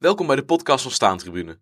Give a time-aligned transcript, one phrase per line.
[0.00, 1.58] Welkom bij de podcast van Staantribune.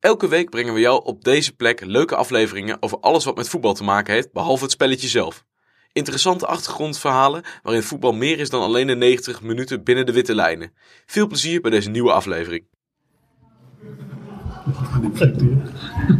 [0.00, 3.74] Elke week brengen we jou op deze plek leuke afleveringen over alles wat met voetbal
[3.74, 5.44] te maken heeft, behalve het spelletje zelf.
[5.92, 10.72] Interessante achtergrondverhalen waarin voetbal meer is dan alleen de 90 minuten binnen de witte lijnen.
[11.06, 12.64] Veel plezier bij deze nieuwe aflevering.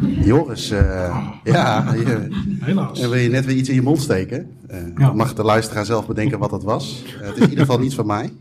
[0.24, 2.27] Joris, eh, ja, je,
[2.60, 3.01] Helaas.
[3.01, 4.56] en wil je net weer iets in je mond steken?
[4.66, 5.12] Eh, Ja.
[5.12, 7.02] Mag de luisteraar zelf bedenken wat dat was.
[7.06, 8.33] Eh, het is in ieder geval niet van mij.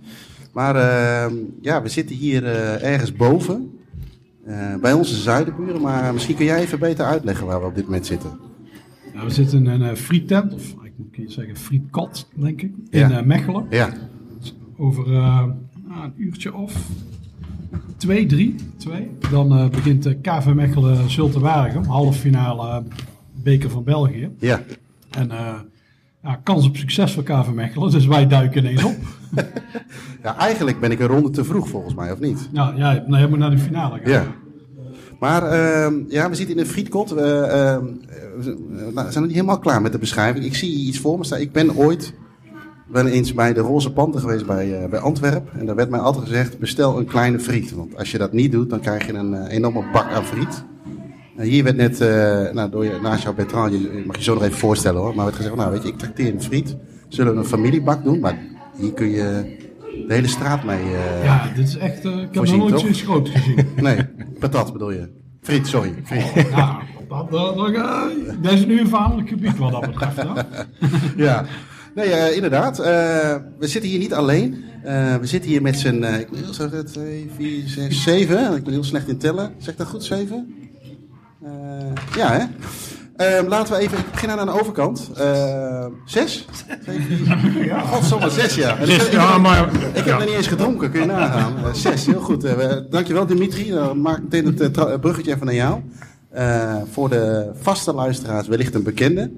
[0.54, 3.80] Maar eh, ja, we zitten hier eh, ergens boven.
[4.46, 5.82] eh, bij onze zuidenburen.
[5.82, 8.30] Maar misschien kun jij even beter uitleggen waar we op dit moment zitten.
[9.24, 13.22] We zitten in een eh, friettent, of ik moet zeggen frietkot, denk ik, in Ja.
[13.22, 13.66] Mechelen.
[13.70, 13.90] Ja,
[14.78, 15.44] Over eh,
[15.88, 16.74] nou, een uurtje of
[17.98, 19.10] twee, drie, twee.
[19.32, 22.84] Dan begint de KV Mechelen Zulte Waregem, halve finale
[23.44, 24.30] beker van België.
[24.40, 24.62] ja.
[25.10, 25.30] En
[26.24, 28.96] ja, kans op succes voor KV Mechelen, dus wij duiken ineens op.
[30.24, 32.50] ja, eigenlijk ben ik een ronde te vroeg volgens mij, of niet?
[32.52, 34.12] nou ja, nou, je moet naar de finale gaan.
[34.12, 34.26] Ja.
[35.20, 37.10] Maar ehm, ja, we zitten in een frietkot.
[37.10, 37.86] We, ehm,
[38.38, 40.46] we zijn nog niet helemaal klaar met de beschrijving.
[40.46, 41.40] Ik zie iets voor me staan.
[41.40, 42.14] Ik ben ooit
[42.92, 45.60] wel eens bij de Roze Panter geweest bij, eh, bij Antwerpen.
[45.60, 47.74] En daar werd mij altijd gezegd, bestel een kleine friet.
[47.74, 50.64] Want als je dat niet doet, dan krijg je een eh, enorme bak aan friet.
[51.36, 54.34] En hier werd net, eh, nou, door je, naast jouw Bertrand, je mag je zo
[54.34, 55.16] nog even voorstellen hoor.
[55.16, 56.78] Maar werd gezegd, nou weet je, ik trakteer een friet.
[57.08, 58.20] Zullen we een familiebak doen?
[58.20, 58.38] Maar
[58.82, 59.58] hier kun je
[60.08, 60.78] de hele straat mee...
[60.84, 62.80] eh, Ja, dit is echt, eh, ik heb nog Voorzien, nooit toch?
[62.82, 63.66] zoiets groot gezien.
[63.76, 63.98] Nee,
[64.40, 65.10] patat bedoel je.
[65.42, 65.94] Friet, sorry.
[66.04, 66.48] Friet.
[66.50, 66.80] ja,
[67.10, 67.74] dat, dat, dat,
[68.42, 70.16] dat is nu een verhaaldelijk gebied wat dat betreft.
[70.18, 70.28] Hè?
[71.24, 71.46] Ja,
[71.96, 72.80] nee, eh, inderdaad.
[72.80, 72.86] Eh,
[73.60, 74.64] we zitten hier niet alleen.
[74.84, 78.56] Eh, we zitten hier met z'n, ik ben heel slecht, twee, vier, zes, zeven.
[78.56, 79.52] Ik ben heel slecht in tellen.
[79.58, 80.54] Zeg dat goed, zeven?
[81.44, 81.52] Eh,
[82.18, 82.44] ja, hè?
[83.22, 85.10] Eh, laten we even beginnen aan de overkant.
[85.16, 86.46] Eh, zes?
[87.64, 88.78] Ja, godsamme, zes, ja.
[88.78, 91.58] En ik, Ja, maar ik heb nog niet eens gedronken, kun je nagaan.
[91.58, 92.44] Eh, zes, heel goed.
[92.44, 93.70] Eh, we- dankjewel Dimitri.
[93.72, 95.80] Dan maak ik meteen het bruggetje even naar jou.
[96.30, 99.32] Eh, voor de vaste luisteraars wellicht een bekende.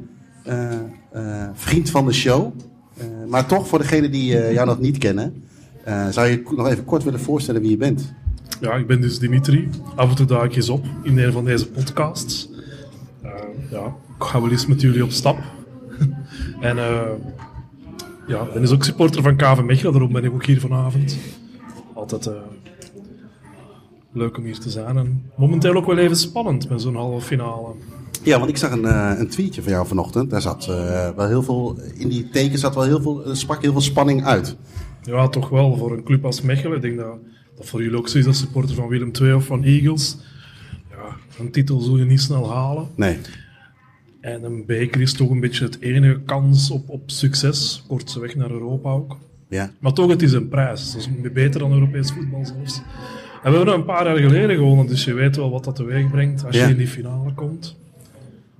[0.44, 0.72] Eh,
[1.12, 2.54] eh, vriend van de show.
[2.98, 5.44] Eh, maar toch, voor degenen die jou nog niet kennen...
[5.84, 8.14] eh, zou je nog even kort willen voorstellen wie je bent?
[8.62, 9.70] ja, ik ben dus Dimitri.
[9.96, 12.50] Af en toe duik ik eens op in een van deze podcasts.
[13.74, 13.86] Ja,
[14.18, 15.38] ik ga wel eens met jullie op stap.
[16.60, 17.12] en eh
[18.28, 21.18] ja, ik ben dus ook supporter van KV Mechelen, daarom ben ik ook hier vanavond.
[21.94, 22.34] Altijd eh,
[24.12, 24.98] leuk om hier te zijn.
[24.98, 27.74] En momenteel ook wel even spannend met zo'n halve finale.
[28.24, 30.30] Ja, want ik zag een, eh, een tweetje van jou vanochtend.
[30.30, 30.66] Daar zat
[31.16, 31.78] wel heel veel...
[31.94, 34.56] In die tekens zat wel heel veel, sprak heel veel spanning uit.
[35.02, 36.76] Ja, toch wel voor een club als Mechelen.
[36.76, 37.18] Ik denk dat
[37.56, 40.18] dat voor jullie ook zo is als supporter van Willem II of van Eagles.
[40.90, 42.88] Ja, een titel zul je niet snel halen.
[42.96, 43.18] Nee.
[44.24, 47.84] En een beker is toch een beetje het enige kans op, op succes.
[47.88, 49.18] Kortse weg naar Europa ook.
[49.48, 49.72] Ja.
[49.80, 50.92] Maar toch, het is een prijs.
[50.92, 52.82] Dat is beter dan Europees voetbal zelfs.
[53.44, 56.12] En we hebben een paar jaar geleden gewonnen, dus je weet wel wat dat teweeg
[56.12, 56.66] brengt als Ja.
[56.66, 57.76] je in die finale komt.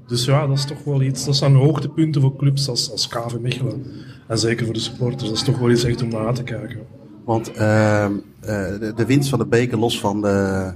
[0.08, 1.26] Dus ja, dat is toch wel iets.
[1.26, 3.86] Dat zijn hoogtepunten voor clubs als, als KV Mechelen.
[4.28, 5.24] En zeker voor de supporters.
[5.30, 6.80] Dat is toch wel iets echt om naar te kijken.
[7.26, 10.72] Want ehm, eh, de, de winst van de beker, los van de,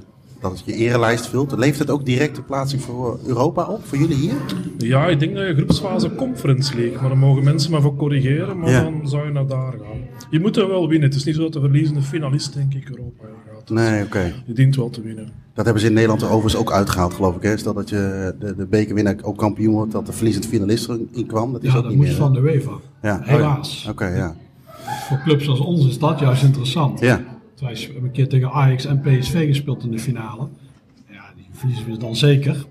[0.49, 4.15] dat je erelijst vult, levert het ook direct de plaatsing voor Europa op, voor jullie
[4.15, 4.33] hier?
[4.77, 8.59] Ja, ik denk dat je groepsfase Conference League, maar dan mogen mensen maar voor corrigeren,
[8.59, 8.83] maar Ja.
[8.83, 9.99] dan zou je naar daar gaan.
[10.29, 11.07] Je moet er wel winnen.
[11.09, 13.69] Het is niet zo dat de verliezende finalist, denk ik, Europa gaat.
[13.69, 14.33] Nee, oké.
[14.45, 15.29] Je dient wel te winnen.
[15.53, 17.41] Dat hebben ze in Nederland er overigens ook uitgehaald, geloof ik.
[17.41, 17.57] Hè?
[17.57, 21.51] Stel dat je de, de bekerwinnaar ook kampioen wordt, dat de verliezend finalist erin kwam.
[21.53, 22.17] Dat is Ja, ook dat niet moet meer.
[22.17, 22.41] van hè?
[22.41, 22.71] de UEFA.
[23.01, 23.19] Ja.
[23.23, 23.87] Helaas.
[23.89, 24.35] Oké, ja.
[25.07, 26.99] Voor clubs als ons is dat juist interessant.
[26.99, 27.21] Ja.
[27.59, 30.47] Wij hebben een keer tegen Ajax en PSV gespeeld in de finale.
[31.09, 32.65] Ja, die verliezen we dan zeker.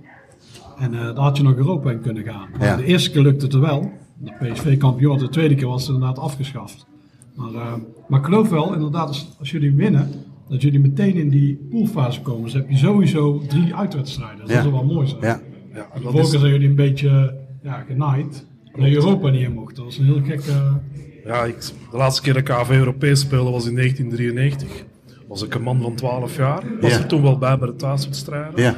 [0.78, 2.48] En eh daar had je nog Europa in kunnen gaan.
[2.60, 2.76] Ja.
[2.76, 3.90] De eerste keer lukte het er wel.
[4.18, 6.86] De PSV kampioen, de tweede keer was het inderdaad afgeschaft.
[7.34, 7.72] Maar, eh,
[8.08, 10.10] maar ik geloof wel, inderdaad, als, als jullie winnen,
[10.48, 12.42] dat jullie meteen in die poolfase komen.
[12.44, 14.38] Dus heb je sowieso drie uitwedstrijden.
[14.46, 14.56] Dus Ja.
[14.56, 15.20] Dat is wel mooi zijn.
[15.20, 15.40] Ja.
[15.74, 18.46] Ja, De dat vorige is, keer zijn jullie een beetje ja, genaaid.
[18.72, 19.76] Dat Europa niet in mocht.
[19.76, 20.80] Dat was een heel gekke...
[21.26, 21.60] ja, ik,
[21.90, 24.84] de laatste keer dat KV Europees speelde was in 1993.
[25.28, 26.62] Was ik een man van 12 jaar.
[26.80, 26.98] Was Ja.
[26.98, 28.62] er toen wel bij bij de thuiswedstrijden.
[28.62, 28.74] Ja.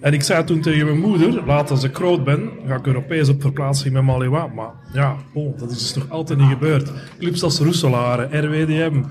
[0.00, 3.28] En ik zei toen tegen mijn moeder, later als ik groot ben, ga ik Europees
[3.28, 4.46] op verplaatsing met Malewa.
[4.46, 6.92] Maar ja, oh, dat is dus nog altijd niet gebeurd.
[7.18, 9.02] Clubs als Roeselare, RWDM,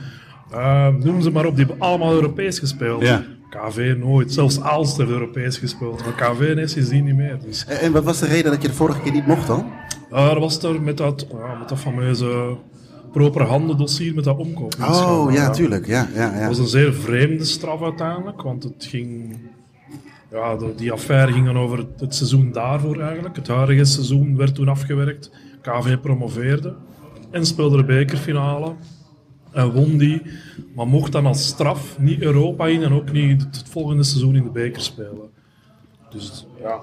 [0.51, 3.01] eh, noem ze maar op, die hebben allemaal Europees gespeeld.
[3.01, 3.23] Ja.
[3.49, 6.03] KV nooit, zelfs Aalster Europees gespeeld.
[6.05, 7.37] Maar KV is sindsdien niet meer.
[7.45, 9.65] Dus, En en wat was de reden dat je de vorige keer niet mocht dan?
[10.11, 12.55] Eh, dat was er met dat, ja, met dat fameuze
[13.11, 15.25] proper handendossier met dat omkopingsschandaal.
[15.27, 15.87] Oh, ja, tuurlijk.
[15.87, 16.31] Ja, ja, ja.
[16.31, 19.37] Het was een zeer vreemde straf uiteindelijk, want het ging...
[20.31, 23.35] Ja, de- die affaire ging dan over het, het seizoen daarvoor eigenlijk.
[23.35, 25.31] Het huidige seizoen werd toen afgewerkt.
[25.61, 26.73] KV promoveerde
[27.31, 28.73] en speelde de bekerfinale.
[29.51, 30.21] en won die.
[30.75, 34.43] Maar mocht dan als straf niet Europa in en ook niet het volgende seizoen in
[34.43, 35.29] de beker spelen.
[36.09, 36.79] Dus ja,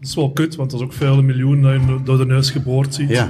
[0.00, 2.50] dat is wel kut, want dat is ook vele miljoenen dat je door de neus
[2.50, 3.08] geboord ziet.
[3.08, 3.28] Ja,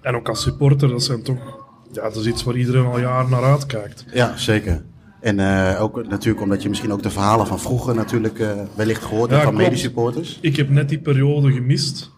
[0.00, 1.60] En ook als supporter, dat zijn toch...
[1.92, 4.04] Ja, dat is iets waar iedereen al jaren naar uitkijkt.
[4.12, 4.82] ja zeker.
[5.20, 9.04] En eh, ook natuurlijk omdat je misschien ook de verhalen van vroeger natuurlijk eh, wellicht
[9.04, 9.68] gehoord Ja, hebt van klopt.
[9.70, 10.38] medesupporters.
[10.40, 12.10] Ik heb net die periode gemist.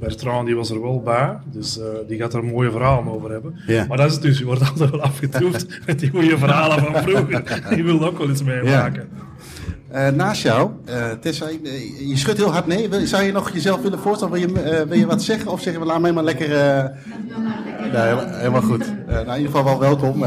[0.00, 3.54] Bertrand die was er wel bij, dus eh, die gaat er mooie verhalen over hebben.
[3.66, 3.84] Ja.
[3.88, 7.02] Maar dat is het dus, je wordt altijd wel afgetroefd met die goede verhalen van
[7.02, 7.62] vroeger.
[7.74, 9.08] Die wil ook wel eens meemaken.
[9.92, 12.88] Eh, naast jou, eh, Tessa, eh, je schudt heel hard nee.
[12.88, 14.32] Wil- Zou je nog jezelf willen voorstellen?
[14.34, 15.50] Wil je, wil je wat zeggen?
[15.50, 16.48] Of zeggen we, laat mij maar lekker...
[16.48, 18.92] Nee, helemaal- helemaal goed.
[19.06, 20.24] Nou, in ieder geval wel welkom.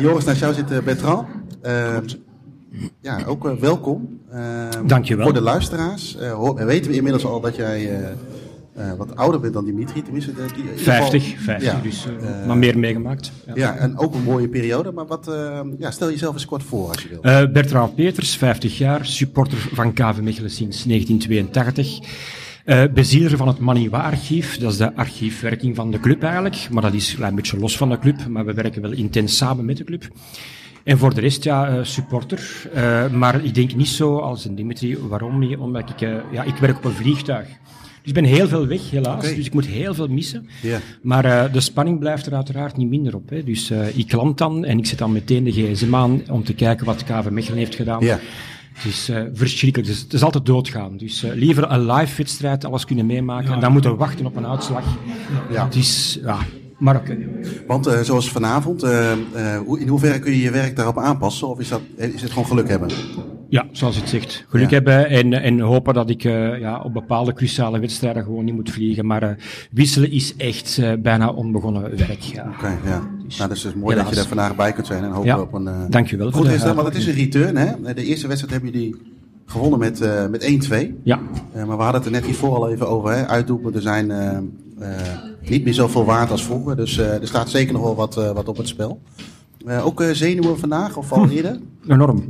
[0.00, 1.26] Joris, naast jou zit Bertrand.
[3.00, 4.18] Ja, ook welkom.
[4.86, 5.24] Dankjewel.
[5.24, 6.16] Voor de luisteraars.
[6.54, 7.90] weten we inmiddels al dat jij
[8.76, 10.02] eh, wat ouder bent dan Dimitri.
[10.02, 11.80] Tenminste, de, die, in ieder geval- 50, 50 Ja.
[11.82, 13.32] dus eh, Eh, maar meer meegemaakt.
[13.46, 13.52] Ja.
[13.54, 14.92] Ja, en ook een mooie periode.
[14.92, 17.22] Maar wat, eh, ja, stel jezelf eens kort voor als je wil.
[17.22, 21.98] Eh, Bertrand Peters, 50 jaar, supporter van KV Mechelen sinds 1982.
[22.64, 26.68] Eh bezieler van het Maniwa-archief, dat is de archiefwerking van de club eigenlijk.
[26.70, 29.36] Maar dat is een klein beetje los van de club, maar we werken wel intens
[29.36, 30.08] samen met de club.
[30.84, 32.68] En voor de rest, ja, eh, supporter.
[32.74, 34.98] Eh, maar ik denk niet zo als een Dimitri.
[35.08, 35.56] Waarom niet?
[35.58, 37.48] Omdat ik, eh, ja, ik werk op een vliegtuig.
[38.06, 39.22] Dus ik ben heel veel weg, helaas.
[39.22, 40.48] Dus ik moet heel veel missen.
[41.02, 43.30] Maar eh, de spanning blijft er uiteraard niet minder op.
[43.30, 43.44] Hè.
[43.44, 46.54] Dus eh, ik land dan en ik zet dan meteen de gsm aan om te
[46.54, 48.04] kijken wat KV Mechelen heeft gedaan.
[48.04, 48.18] Ja.
[48.72, 49.88] Het is eh, verschrikkelijk.
[49.88, 50.96] Dus het is altijd doodgaan.
[50.96, 53.48] Dus liever een live wedstrijd, alles kunnen meemaken.
[53.48, 53.54] Ja.
[53.54, 54.84] En dan moeten we wachten op een uitslag.
[55.50, 55.64] Ja.
[55.64, 56.38] Het is, ja,
[56.78, 57.18] maar oké.
[57.66, 58.82] Want zoals vanavond,
[59.78, 61.48] in hoeverre kun je je werk daarop aanpassen?
[61.48, 62.90] Of is, dat, is het gewoon geluk hebben?
[63.56, 64.44] Ja, zoals het zegt.
[64.48, 64.74] Geluk Ja.
[64.74, 68.70] hebben en, en hopen dat ik eh, ja, op bepaalde cruciale wedstrijden gewoon niet moet
[68.70, 69.06] vliegen.
[69.06, 69.30] Maar eh,
[69.70, 72.20] wisselen is echt eh, bijna onbegonnen werk.
[72.20, 72.52] Ja.
[72.56, 73.08] Oké, ja.
[73.38, 75.40] Nou, dus het is mooi dat je er vandaag bij kunt zijn en hopen Ja.
[75.40, 75.90] op een...
[75.90, 77.94] Dankjewel Goed is dat, want het is een return, hè?
[77.94, 78.96] De eerste wedstrijd hebben jullie
[79.46, 80.00] gewonnen met,
[80.30, 80.86] met 1-2.
[81.02, 81.20] Ja,
[81.54, 83.26] maar we hadden het er net hiervoor al even over, hè?
[83.26, 84.12] Uitdoelpunten zijn
[85.48, 86.76] niet meer zoveel waard als vroeger.
[86.76, 89.00] Dus er staat zeker nog wel wat, wat op het spel.
[89.82, 91.58] Ook zenuwen vandaag, of al eerder?
[91.88, 92.24] enorm.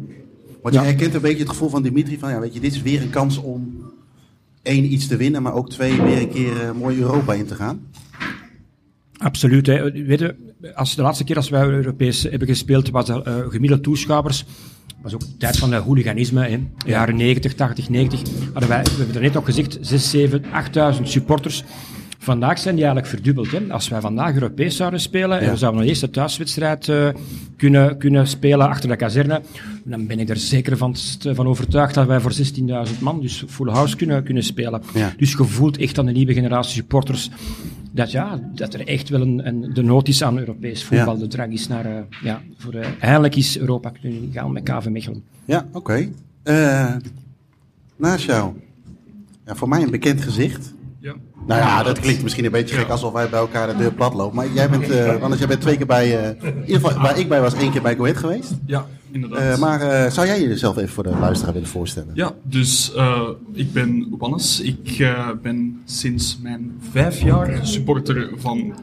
[0.67, 2.83] Want je herkent een beetje het gevoel van Dimitri van, ja, weet je, dit is
[2.83, 3.91] weer een kans om
[4.63, 7.55] één iets te winnen, maar ook twee weer een keer eh, mooi Europa in te
[7.55, 7.81] gaan.
[9.19, 9.67] Absoluut.
[9.67, 9.91] Hè.
[9.91, 10.35] Weet je,
[10.75, 14.45] als de laatste keer als wij Europees hebben gespeeld, was er eh, gemiddeld toeschouwers.
[15.03, 16.67] was ook de tijd van het hooliganisme, hè.
[16.87, 18.21] jaren 90, 80, 90.
[18.53, 21.65] Hadden wij, we hebben er net ook gezegd, 6, 7, 8000 supporters.
[22.27, 23.51] Vandaag zijn die eigenlijk verdubbeld.
[23.51, 23.73] Hè.
[23.73, 25.51] Als wij vandaag Europees zouden spelen en Ja.
[25.51, 27.09] we zouden nog eerst de thuiswedstrijd eh,
[27.57, 29.41] kunnen, kunnen spelen achter de kazerne,
[29.85, 33.71] dan ben ik er zeker van, van overtuigd dat wij voor 16.000 man, dus full
[33.71, 34.83] house, kunnen, kunnen spelen.
[35.17, 37.31] Dus je voelt echt aan de nieuwe generatie supporters
[37.93, 41.15] dat, ja, dat er echt wel een, een, de nood is aan Europees voetbal.
[41.15, 41.21] Ja.
[41.21, 44.89] De drang is naar, eh, ja, voor, eh, eindelijk is Europa kunnen gaan met KV
[44.89, 45.23] Mechelen.
[45.45, 46.09] Ja, oké.
[46.43, 46.95] Eh,
[47.97, 48.53] naast jou.
[49.47, 50.75] Ja, voor mij een bekend gezicht.
[51.07, 51.15] Ja.
[51.47, 54.15] Nou ja, dat klinkt misschien een beetje gek alsof wij bij elkaar de deur plat
[54.15, 54.37] lopen.
[54.37, 57.19] Maar jij bent, eh anders jij bent twee keer bij, eh, in ieder geval waar
[57.19, 58.55] ik bij was, één keer bij Go Ahead geweest.
[58.67, 59.39] Ja, inderdaad.
[59.39, 62.11] Eh, maar eh, zou jij jezelf even voor de luisteraar willen voorstellen?
[62.15, 63.21] Ja, dus eh,
[63.53, 64.61] ik ben Wannes.
[64.61, 68.75] Ik eh, ben sinds mijn vijf jaar supporter van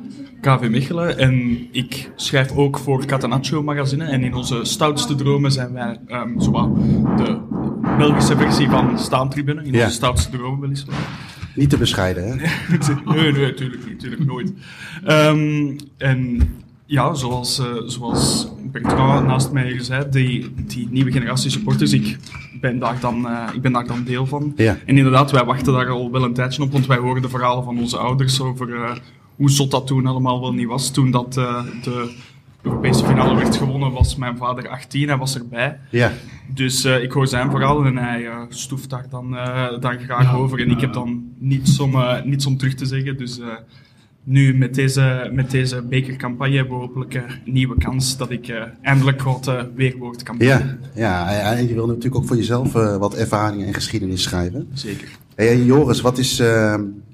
[0.42, 1.18] KV Mechelen.
[1.18, 4.06] En ik schrijf ook voor Catenaccio magazine.
[4.06, 6.76] En in onze stoutste dromen zijn wij ehm zowat
[7.18, 7.38] de
[7.98, 9.64] Belgische versie van Staantribune.
[9.64, 9.84] In Ja.
[9.84, 10.96] onze stoutste dromen weliswaar.
[11.56, 12.36] Niet te bescheiden, hè?
[13.14, 14.54] nee, nee, natuurlijk niet, nooit.
[15.04, 16.42] Ehm, en
[16.86, 22.18] ja, zoals, eh, zoals Bertrand naast mij hier zei, die, die nieuwe generatie supporters, ik
[22.62, 24.54] ben daar dan, eh, ik ben daar dan deel van.
[24.56, 24.78] Ja.
[24.86, 27.64] En inderdaad, wij wachten daar al wel een tijdje op, want wij horen de verhalen
[27.64, 28.96] van onze ouders over eh,
[29.36, 30.92] hoe zot dat toen allemaal wel niet was.
[30.92, 32.14] Toen dat de
[32.64, 35.80] Europese finale werd gewonnen, was mijn vader 18, hij was erbij.
[35.90, 36.12] Ja.
[36.54, 40.36] Dus eh, ik hoor zijn verhaal en hij eh, stoeft daar dan, eh, dan graag
[40.36, 40.60] over.
[40.60, 43.18] En ik heb dan niets om, eh, niets om terug te zeggen.
[43.18, 43.48] Dus eh,
[44.24, 48.62] nu met deze, met deze bekercampagne hebben we hopelijk een nieuwe kans dat ik eh,
[48.82, 52.98] eindelijk wat eh, weerwoord kan Ja, ja, en je wil natuurlijk ook voor jezelf eh,
[52.98, 54.68] wat ervaringen en geschiedenis schrijven.
[54.74, 55.08] Zeker.
[55.36, 56.42] Hey, Joris, wat is,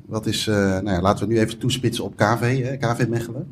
[0.10, 3.48] wat is eh, nou ja, laten we nu even toespitsen op KV, hè, KV Mechelen.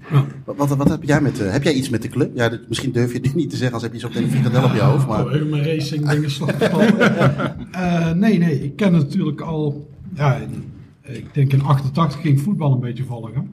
[0.45, 2.31] Wat, wat, wat heb jij met, eh, heb jij iets met de club?
[2.35, 4.29] Ja, dit- misschien durf je het niet te zeggen als heb je zo meteen een
[4.29, 5.25] frikandel op je hoofd, maar...
[5.25, 6.29] Oh, even mijn racing dingen.
[7.71, 9.89] Eh, nee, nee, ik ken het natuurlijk al.
[10.15, 10.63] Ja, in-
[11.01, 13.49] ik denk in 88 ging voetbal een beetje volgen.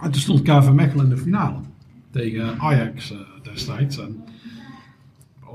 [0.00, 1.58] En toen stond KV Mechelen in de finale
[2.10, 3.98] tegen Ajax destijds.
[3.98, 4.16] En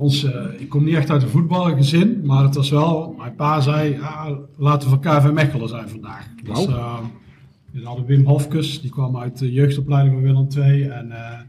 [0.01, 3.15] ons, eh, ik kom niet echt uit een voetbalgezin, maar het was wel.
[3.17, 6.27] Mijn pa zei: ja, laten we van KV Mechelen zijn vandaag.
[6.43, 6.97] Dus, eh,
[7.71, 10.83] we hadden Wim Hofkes, die kwam uit de jeugdopleiding van Willem II.
[10.87, 11.39] En eh,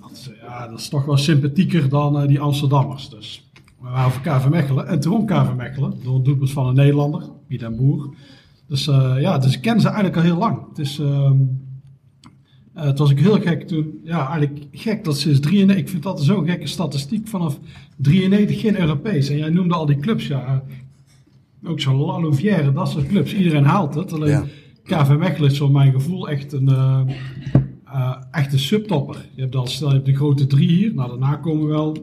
[0.00, 3.08] Dat is, ja, dat is toch wel sympathieker dan eh, die Amsterdammers.
[3.08, 3.50] Dus
[3.80, 4.86] we waren voor KV Mechelen.
[4.86, 5.94] En toen won KV Mechelen.
[6.02, 8.14] Door doelpunt van een Nederlander, Piet en Boer.
[8.68, 8.84] Dus
[9.18, 10.68] ja, dus ik ken ze eigenlijk al heel lang.
[10.68, 10.98] Het is...
[10.98, 11.36] ehm,
[12.76, 16.02] eh, het was ook heel gek toen, ja, eigenlijk gek dat sinds 93, ik vind
[16.02, 17.58] dat zo'n gekke statistiek, vanaf
[17.96, 19.28] 93 geen Europees.
[19.28, 20.62] En jij noemde al die clubs, ja,
[21.64, 24.12] ook zo'n La Louvière, dat soort clubs, iedereen haalt het.
[24.12, 24.44] Alleen Ja.
[24.82, 27.00] KV Mechelen is voor mijn gevoel echt een, eh
[27.96, 29.28] eh, echt een subtopper.
[29.34, 31.96] Je hebt al, stel je hebt de grote drie hier, nou daarna komen wel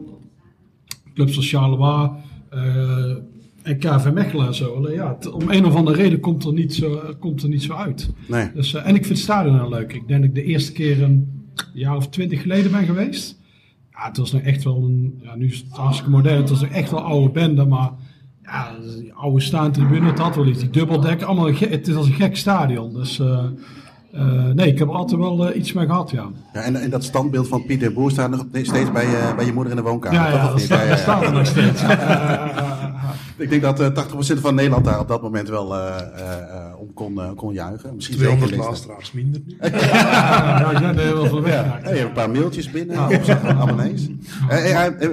[1.14, 2.10] clubs als Charleroi
[2.50, 3.16] eh,
[3.64, 4.74] en KV Mechelen en zo.
[4.74, 7.62] Alleen ja, het- om een of andere reden komt er niet zo, komt er niet
[7.62, 8.10] zo uit.
[8.28, 8.50] Nee.
[8.54, 9.92] Dus, eh, en ik vind het stadion heel leuk.
[9.92, 11.42] Ik denk dat ik de eerste keer een
[11.72, 13.38] jaar of twintig geleden ben geweest.
[13.90, 15.20] Ja, het was nog echt wel een...
[15.22, 16.36] Ja, nu is het hartstikke modern.
[16.40, 17.90] Het was nog echt wel oude bende, maar...
[18.42, 20.58] Ja, die oude staantribune, het had wel iets.
[20.60, 21.52] Die dubbeldek, allemaal...
[21.54, 22.94] Het is als een gek stadion.
[22.94, 23.18] Dus...
[23.20, 23.44] eh,
[24.12, 26.30] eh, nee, ik heb er altijd wel iets mee gehad, ja.
[26.52, 29.52] Ja, en, en dat standbeeld van Pieter Boer staat nog steeds bij, je- bij je
[29.52, 30.20] moeder in de woonkamer.
[30.20, 31.82] Ja, ja, dat staat, Ja, ja, dat staat er nog steeds.
[33.36, 34.04] Ik denk dat eh
[34.36, 37.94] 80% van Nederland daar op dat moment wel eh, eh, eh, om kon, kon juigen.
[37.94, 39.56] Misschien 200 zeker luisteraars minder nu.
[39.94, 41.54] Ja, nou, er heel veel weg.
[41.54, 44.08] Ja, je hebt een paar mailtjes binnen, van abonnees.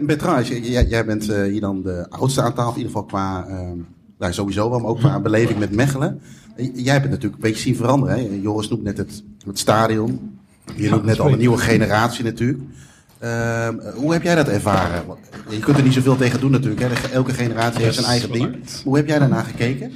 [0.01, 3.69] Bertrand, jij, bent eh, hier dan de oudste aan tafel, in ieder geval qua, eh,
[4.17, 6.21] nou, sowieso wel, maar ook qua beleving met Mechelen.
[6.55, 8.15] Jij hebt het natuurlijk een beetje zien veranderen.
[8.15, 8.39] Hè?
[8.41, 10.39] Joris noemt net het, het stadion.
[10.75, 12.59] Je noemt net al een nieuwe generatie natuurlijk.
[13.21, 15.05] Ehm, hoe heb jij dat ervaren?
[15.05, 16.81] Want Je kunt er niet zoveel tegen doen natuurlijk.
[16.81, 17.09] Hè?
[17.13, 18.55] Elke generatie heeft zijn eigen ding.
[18.83, 19.91] Hoe heb jij daarna gekeken?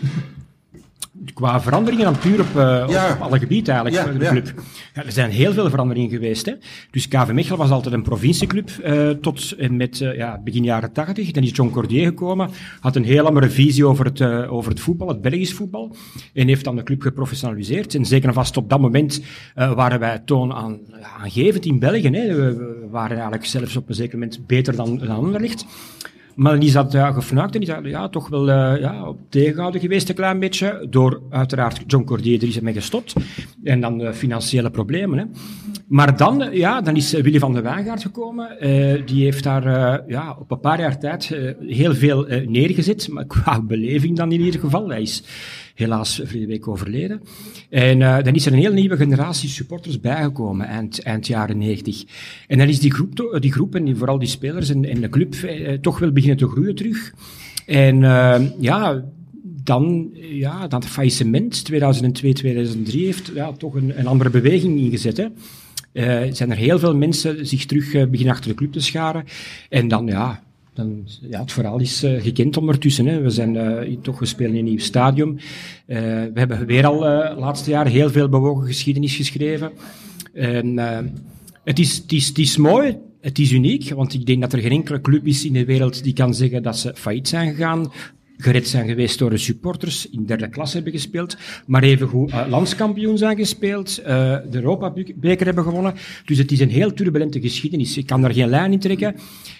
[1.33, 3.11] Qua veranderingen dan puur op, eh, op- Ja.
[3.13, 4.61] op alle gebieden eigenlijk Ja, voor de club.
[4.93, 6.45] Ja, er zijn heel veel veranderingen geweest.
[6.45, 6.53] Hè.
[6.91, 10.91] Dus KV Mechelen was altijd een provincieclub eh, tot en met eh, ja, begin jaren
[10.91, 11.31] 80.
[11.31, 15.07] Dan is John Cordier gekomen, had een heel andere visie over het, over het voetbal,
[15.07, 15.95] het Belgisch voetbal.
[16.33, 17.95] En heeft dan de club geprofessionaliseerd.
[17.95, 19.21] En zeker en vast op dat moment
[19.55, 20.79] waren wij toon aan,
[21.21, 22.09] aangevend in België.
[22.09, 22.27] Hè.
[22.35, 25.65] We, we waren eigenlijk zelfs op een zeker moment beter dan, dan Anderlecht.
[26.35, 29.19] Maar dan is dat ja, gefnuikt en is dat ja, toch wel eh, ja, op
[29.29, 30.87] tegenhouden geweest een klein beetje.
[30.89, 33.13] Door uiteraard John Cordier, er is ermee gestopt.
[33.63, 35.17] En dan financiële problemen.
[35.17, 35.25] Hè.
[35.87, 38.57] Maar dan, eh, ja, dan is eh, Willy van der Wijngaard gekomen.
[39.05, 43.07] Die heeft daar ja, op een paar jaar tijd heel veel neergezet.
[43.09, 44.89] Maar qua beleving dan in ieder geval.
[44.89, 45.23] Hij is
[45.75, 47.21] helaas vorige week overleden.
[47.69, 52.03] En eh, dan is er een heel nieuwe generatie supporters bijgekomen, eind, eind jaren 90.
[52.47, 55.09] En dan is die groep, die groep en die, vooral die spelers en, en de
[55.09, 57.13] club eh, toch wel beginnen te groeien terug.
[57.65, 59.03] En eh, ja,
[59.63, 65.17] dan, ja, dat faillissement 2002, 2003 heeft ja, toch een, een andere beweging ingezet.
[65.17, 65.27] Hè.
[66.33, 69.23] Zijn er heel veel mensen zich terug beginnen achter de club te scharen.
[69.69, 70.43] En dan, ja,
[70.75, 73.05] dan, ja, het verhaal is eh, gekend ondertussen.
[73.05, 73.21] Hè.
[73.21, 75.39] We zijn eh, toch gespeeld in een nieuw stadion.
[75.85, 79.71] Eh, we hebben weer al de laatste jaren heel veel bewogen geschiedenis geschreven.
[80.33, 80.77] En,
[81.63, 84.59] het, is, het, is, het is mooi, het is uniek, want ik denk dat er
[84.59, 87.91] geen enkele club is in de wereld die kan zeggen dat ze failliet zijn gegaan
[88.37, 93.17] gered zijn geweest door de supporters, in derde klasse hebben gespeeld, maar evengoed uh, landskampioen
[93.17, 95.93] zijn gespeeld, uh, de Europa-beker hebben gewonnen.
[96.25, 97.97] Dus het is een heel turbulente geschiedenis.
[97.97, 99.15] Ik kan daar geen lijn in trekken.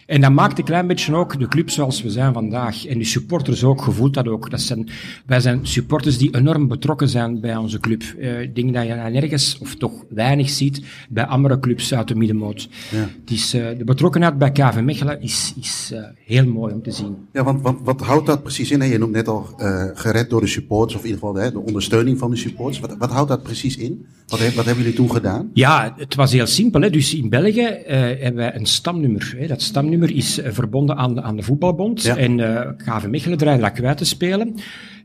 [0.05, 2.85] En dat maakt een klein beetje ook de club zoals we zijn vandaag.
[2.85, 4.49] En de supporters ook, gevoeld dat ook.
[4.49, 4.89] Dat zijn,
[5.25, 8.03] wij zijn supporters die enorm betrokken zijn bij onze club.
[8.17, 12.15] Uh, ik denk dat je nergens, of toch weinig ziet, bij andere clubs uit de
[12.15, 12.69] middenmoot.
[12.91, 13.07] Ja.
[13.23, 17.15] Dus uh, de betrokkenheid bij KV Mechelen is, is uh, heel mooi om te zien.
[17.33, 18.83] Ja, want, want wat houdt dat precies in?
[18.87, 19.47] Je noemt net al
[19.93, 22.79] gered door de supporters, of in ieder geval hè, de ondersteuning van de supporters.
[22.79, 24.05] Wat, wat houdt dat precies in?
[24.27, 25.49] Wat, he, wat hebben jullie toen gedaan?
[25.53, 26.81] Ja, het was heel simpel.
[26.81, 26.89] Hè.
[26.89, 29.35] Dus in België hebben wij een stamnummer.
[29.37, 29.47] Hè.
[29.47, 32.03] Dat stamnummer is uh, verbonden aan de, aan de voetbalbond.
[32.03, 32.17] Ja.
[32.17, 34.55] En uh, KV Mechelen draaide dat kwijt te spelen.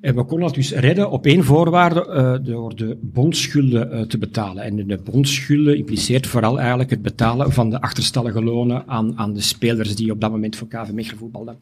[0.01, 4.19] En we konden dat dus redden op één voorwaarde uh, door de bondschulden uh, te
[4.19, 4.63] betalen.
[4.63, 9.41] En de bondschulden impliceert vooral eigenlijk het betalen van de achterstallige lonen aan, aan de
[9.41, 11.59] spelers die op dat moment voor KV Mechelen voetbalden.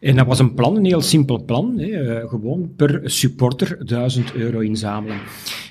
[0.00, 1.78] En dat was een plan, een heel simpel plan.
[1.78, 1.86] Hè.
[1.86, 5.18] Uh, gewoon per supporter 1000 euro inzamelen.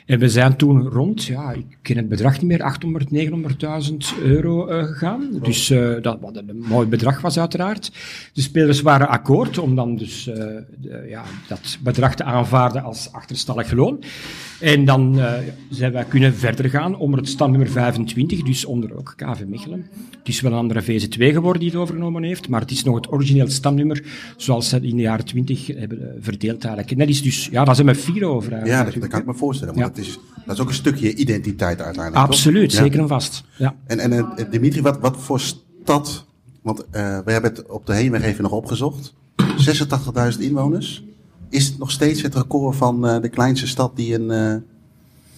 [0.06, 4.70] En we zijn toen rond, ja, ik ken het bedrag niet meer, 800, 900.000 euro
[4.70, 5.40] uh, gegaan.
[5.42, 7.92] Dus uh, dat wat een mooi bedrag was uiteraard.
[8.34, 13.72] De spelers waren akkoord om dan dus de, ja, dat bedrag te aanvaarden als achterstallig
[13.72, 14.04] loon.
[14.60, 15.20] En dan
[15.70, 19.88] zijn wij kunnen verder gaan onder het standnummer 25, dus onder ook KV Mechelen.
[20.18, 22.96] Het is wel een andere VZ2 geworden die het overgenomen heeft, maar het is nog
[22.96, 24.04] het origineel stamnummer
[24.38, 26.92] zoals ze in de jaren 20 hebben uh, verdeeld eigenlijk.
[26.92, 28.66] En dat is dus, ja, daar zijn we fier over.
[28.66, 29.76] Ja, dat, dat, kan ik me voorstellen.
[29.76, 29.94] Want ja.
[29.94, 32.26] dat, is, dat is ook een stukje identiteit uiteindelijk.
[32.26, 32.80] Absoluut, toch?
[32.80, 33.44] zeker en vast.
[33.58, 33.76] Ja.
[33.86, 36.26] En, en uh, Dimitri, wat, wat voor stad,
[36.62, 36.86] want uh,
[37.26, 39.14] we hebben het op de heenweg even nog opgezocht.
[40.36, 41.04] 86.000 inwoners.
[41.50, 44.56] Is het nog steeds het record van uh, de kleinste stad die een uh,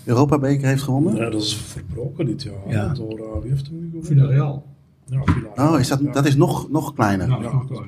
[0.04, 1.16] Europa-beker heeft gewonnen?
[1.16, 2.54] Ja, dat is verbroken dit jaar.
[2.68, 2.94] Ja.
[2.94, 4.06] Door, uh, wie heeft hem nu gewonnen?
[4.06, 4.66] Villarreal.
[5.10, 5.72] Ja.
[5.72, 6.12] Oh, is dat, Ja.
[6.12, 7.30] dat is nog, nog kleiner.
[7.30, 7.80] Ja, Nou dat Ja,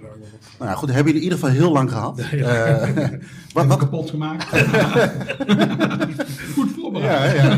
[0.59, 2.19] nog ja, goed, hebben jullie in ieder geval heel lang gehad.
[2.19, 3.09] Eh,
[3.53, 4.43] wat, wat, kapot gemaakt.
[6.55, 7.35] Goed voorbereid.
[7.35, 7.57] Ja, ja.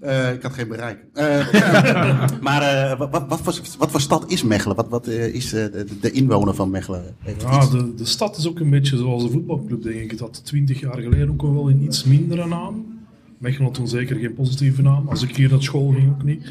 [0.00, 1.04] Eh, ik had geen bereik.
[1.12, 2.28] Eh, ja.
[2.40, 4.76] Maar wat, wat, wat, voor, wat voor stad is Mechelen?
[4.76, 7.02] Wat, wat is de, de inwoner van Mechelen?
[7.38, 10.10] Ja, de, de stad is ook een beetje zoals de voetbalclub, denk ik.
[10.10, 12.98] Het had 20 jaar geleden ook wel een iets mindere naam.
[13.38, 15.08] Mechelen had toen zeker geen positieve naam.
[15.08, 16.50] Als ik hier naar school ging, ook niet.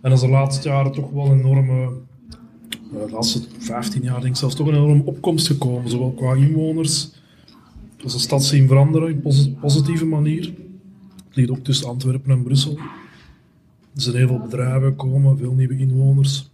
[0.00, 4.32] En als de laatste jaren toch wel een enorme, eh, de laatste 15 jaar denk
[4.32, 5.90] ik zelfs, toch een enorme opkomst gekomen.
[5.90, 7.10] Zowel qua inwoners,
[8.02, 10.44] als de stad zien veranderen in posi- positieve manier.
[11.26, 12.78] Het ligt ook tussen Antwerpen en Brussel.
[13.94, 16.50] Er zijn heel veel bedrijven gekomen, veel nieuwe inwoners.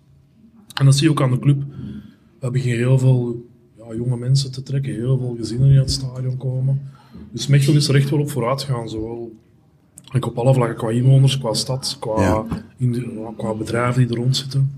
[0.75, 1.63] En dat zie je ook aan de club.
[2.39, 3.45] We beginnen heel veel
[3.79, 6.81] ja, jonge mensen te trekken, heel veel gezinnen die het stadion komen.
[7.33, 9.33] Dus Mechelen is er echt wel op vooruit gaan, zowel
[10.15, 12.45] ik op alle vlakken, qua inwoners, qua stad, qua, Ja.
[12.77, 14.71] in de- qua bedrijven die er rond zitten.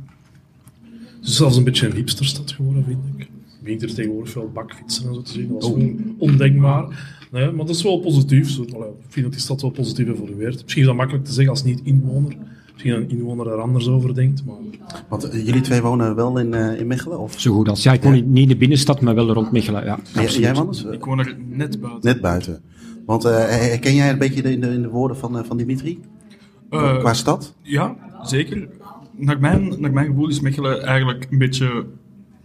[1.21, 3.28] Het is zelfs een beetje een hipsterstad geworden, vind ik.
[3.62, 5.49] Begint er tegenwoordig veel bakfietsen en zo te zien.
[5.49, 5.76] Dat was Oh.
[5.78, 7.14] wel ondenkbaar.
[7.33, 8.50] Nee, maar dat is wel positief.
[8.50, 10.62] Zo, allee, ik vind dat die stad wel positief evolueert.
[10.62, 12.37] Misschien is dat makkelijk te zeggen als niet-inwoner.
[12.73, 14.45] Misschien dat een inwoner er anders over denkt.
[14.45, 14.55] Maar
[15.09, 17.19] Want eh, jullie twee wonen wel in, eh, in Mechelen?
[17.19, 17.83] Of Zo goed als.
[17.83, 19.85] Ja, ik woon niet in de binnenstad, maar wel rond Mechelen.
[19.85, 20.85] Ja, jij, Wannes?
[20.87, 22.00] Eh, Ik woon er net buiten.
[22.11, 22.61] Net buiten.
[23.07, 25.57] Want eh, herken jij een beetje de, in, de, in de woorden van, eh, van
[25.57, 26.01] Dimitri?
[26.71, 27.55] Eh, Qua stad?
[27.63, 28.69] Ja, zeker.
[29.17, 31.87] Naar mijn, naar mijn gevoel is Mechelen eigenlijk een beetje,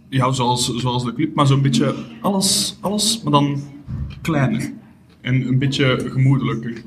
[0.08, 3.62] ja, zoals, zoals de club, maar zo'n beetje alles, alles, maar dan
[4.20, 4.72] kleiner.
[5.20, 6.82] En een beetje gemoedelijker.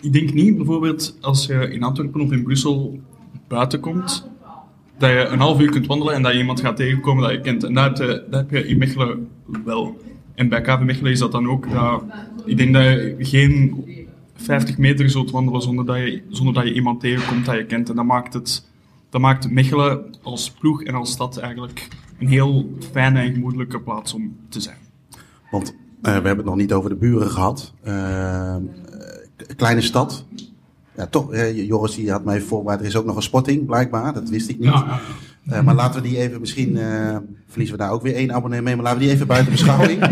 [0.00, 3.00] Ik denk niet, bijvoorbeeld, als je in Antwerpen of in Brussel
[3.48, 4.28] buiten komt,
[4.98, 7.40] dat je een half uur kunt wandelen en dat je iemand gaat tegenkomen dat je
[7.40, 7.64] kent.
[7.64, 9.28] En dat heb je, dat heb je in Mechelen
[9.64, 9.96] wel.
[10.36, 12.02] En bij KV Mechelen is dat dan ook, dat,
[12.44, 13.84] ik denk dat je geen
[14.34, 17.88] 50 meter zult wandelen zonder dat je, zonder dat je iemand tegenkomt dat je kent.
[17.88, 18.66] En dat maakt, het,
[19.10, 21.88] dat maakt Mechelen als ploeg en als stad eigenlijk
[22.18, 24.78] een heel fijne en gemoedelijke plaats om te zijn.
[25.50, 27.72] Want eh, we hebben het nog niet over de buren gehad.
[27.82, 28.62] Eh, eh,
[29.56, 30.26] kleine stad.
[30.96, 32.80] Ja, toch, eh, Joris die had mij voorbereid.
[32.80, 34.12] Er is ook nog een sporting, blijkbaar.
[34.12, 34.68] Dat wist ik niet.
[34.68, 35.00] Ja, ja.
[35.48, 37.16] Eh, maar laten we die even, misschien eh,
[37.48, 40.02] verliezen we daar ook weer één abonnee mee, maar laten we die even buiten beschouwing.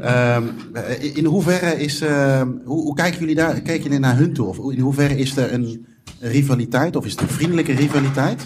[0.00, 4.32] Ehm, eh, in hoeverre is, ehm, hoe, hoe kijken jullie daar, kijken jullie naar hun
[4.32, 4.46] toe?
[4.46, 5.86] Of in hoeverre is er een
[6.20, 8.44] rivaliteit, of is het een vriendelijke rivaliteit?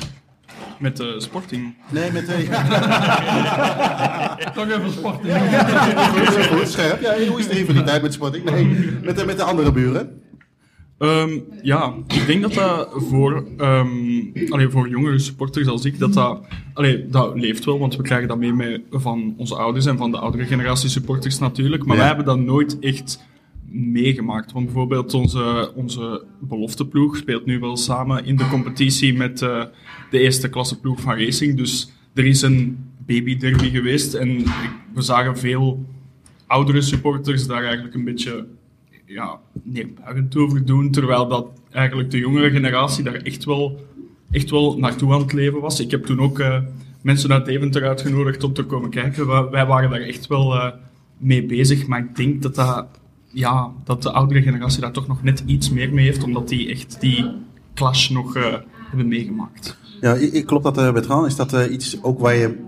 [0.78, 1.74] Met de Sporting.
[1.90, 2.32] Nee, met de...
[4.54, 5.20] Toch even sport.
[6.10, 7.00] goed, goed, scherp.
[7.00, 8.44] Ja, hoe is de rivaliteit met Sporting?
[8.44, 8.64] Nee,
[9.02, 10.19] met de, met de andere buren.
[11.00, 11.30] Ehm,
[11.62, 13.44] ja, ik denk dat dat voor,
[14.48, 16.40] allee, voor jongere supporters als ik, dat dat,
[16.74, 20.10] allee, dat leeft wel, want we krijgen dat mee, mee van onze ouders en van
[20.10, 21.98] de oudere generatie supporters natuurlijk, maar Ja.
[21.98, 23.24] wij hebben dat nooit echt
[23.72, 24.52] meegemaakt.
[24.52, 29.64] Want bijvoorbeeld onze, onze belofteploeg speelt nu wel samen in de competitie met eh,
[30.10, 34.42] de eerste klasse ploeg van Racing, dus er is een baby derby geweest en
[34.94, 35.84] we zagen veel
[36.46, 38.46] oudere supporters daar eigenlijk een beetje
[39.12, 43.84] ja, neerbuigend over doen, terwijl dat eigenlijk de jongere generatie daar echt wel,
[44.30, 45.80] echt wel naartoe aan het leven was.
[45.80, 46.58] Ik heb toen ook eh,
[47.02, 49.50] mensen uit Deventer uitgenodigd om te komen kijken.
[49.50, 50.72] Wij, waren daar echt wel eh,
[51.18, 52.86] mee bezig, maar ik denk dat, dat,
[53.32, 56.68] ja, dat de oudere generatie daar toch nog net iets meer mee heeft, omdat die
[56.70, 57.30] echt die
[57.74, 58.54] clash nog eh,
[58.88, 59.78] hebben meegemaakt.
[60.00, 61.26] Ja, i- i- klopt dat, Bertrand?
[61.26, 62.58] Is dat iets ook waar je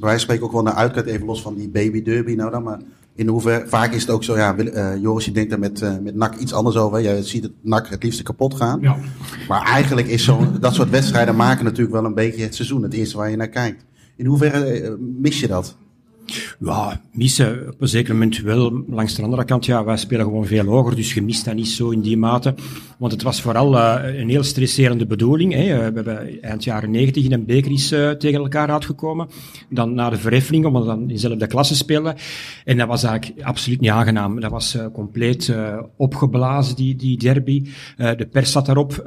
[0.00, 2.80] bij spreken ook wel naar uitkijkt, even los van die baby derby nou dan, maar
[3.14, 5.98] in hoeverre, vaak is het ook zo, ja, eh, Joris, je denkt daar met, eh,
[6.02, 7.02] met NAC iets anders over.
[7.02, 8.80] Jij ziet het NAC het liefst kapot gaan.
[8.80, 8.96] Ja.
[9.48, 12.92] Maar eigenlijk is zo'n, dat soort wedstrijden maken natuurlijk wel een beetje het seizoen, het
[12.92, 13.84] eerste waar je naar kijkt.
[14.16, 15.76] In hoeverre eh, mis je dat?
[16.60, 18.84] Ja, missen op een zeker moment wel.
[18.88, 21.68] Langs de andere kant, ja, wij spelen gewoon veel hoger, dus je mist dat niet
[21.68, 22.54] zo in die mate.
[22.98, 25.52] Want het was vooral eh, een heel stresserende bedoeling.
[25.52, 25.60] Hè.
[25.60, 29.28] Eh, We hebben eind jaren negentig in een beker is eh, tegen elkaar uitgekomen.
[29.68, 32.16] Dan na de verheffeling, omdat we dan in dezelfde klasse spelen.
[32.64, 34.40] En dat was eigenlijk absoluut niet aangenaam.
[34.40, 35.54] Dat was compleet
[35.96, 37.66] opgeblazen, die, die derby.
[37.96, 39.02] De pers zat daarop.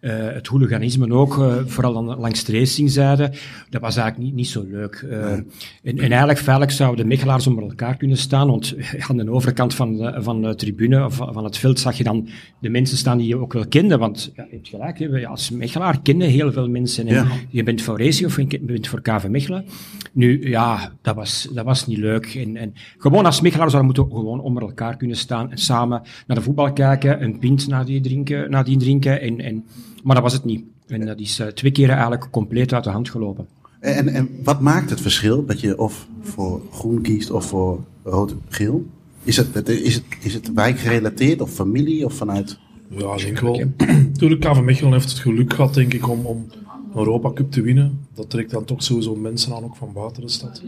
[0.00, 3.32] Eh, het hooliganisme ook, eh, vooral aan, langs de racingzijde,
[3.70, 5.06] dat was eigenlijk niet, niet zo leuk.
[5.10, 5.46] Eh, en,
[5.82, 8.74] en eigenlijk feitelijk zouden de Mechelaars onder elkaar kunnen staan, want
[9.08, 12.28] aan de overkant van de, van de tribune of van het veld zag je dan
[12.60, 15.26] de mensen staan die je ook wel kende, want ja, je hebt gelijk, hè, we
[15.26, 17.06] als Mechelaar kennen heel veel mensen.
[17.06, 17.26] En Ja.
[17.48, 19.64] Je bent voor Racing of je bent voor KV Mechelen.
[20.12, 22.34] Nu, ja, dat was, dat was niet leuk.
[22.34, 26.36] En, en gewoon als Mechelaar zouden moeten gewoon onder elkaar kunnen staan en samen naar
[26.36, 29.64] de voetbal kijken, een pint nadien drinken, nadien drinken en, en
[30.06, 30.64] maar dat was het niet.
[30.86, 33.46] En dat is eh, twee keer eigenlijk compleet uit de hand gelopen.
[33.80, 38.86] En, en wat maakt het verschil dat je of voor groen kiest of voor rood-geel?
[39.22, 43.62] Is het, is, het, is het wijkgerelateerd of familie of vanuit Ja, ik denk wel.
[43.86, 47.62] Natuurlijk, KV Mechelen heeft het geluk gehad, denk ik, om, om een Europa Cup te
[47.62, 48.06] winnen.
[48.14, 50.62] Dat trekt dan toch sowieso mensen aan, ook van buiten de stad.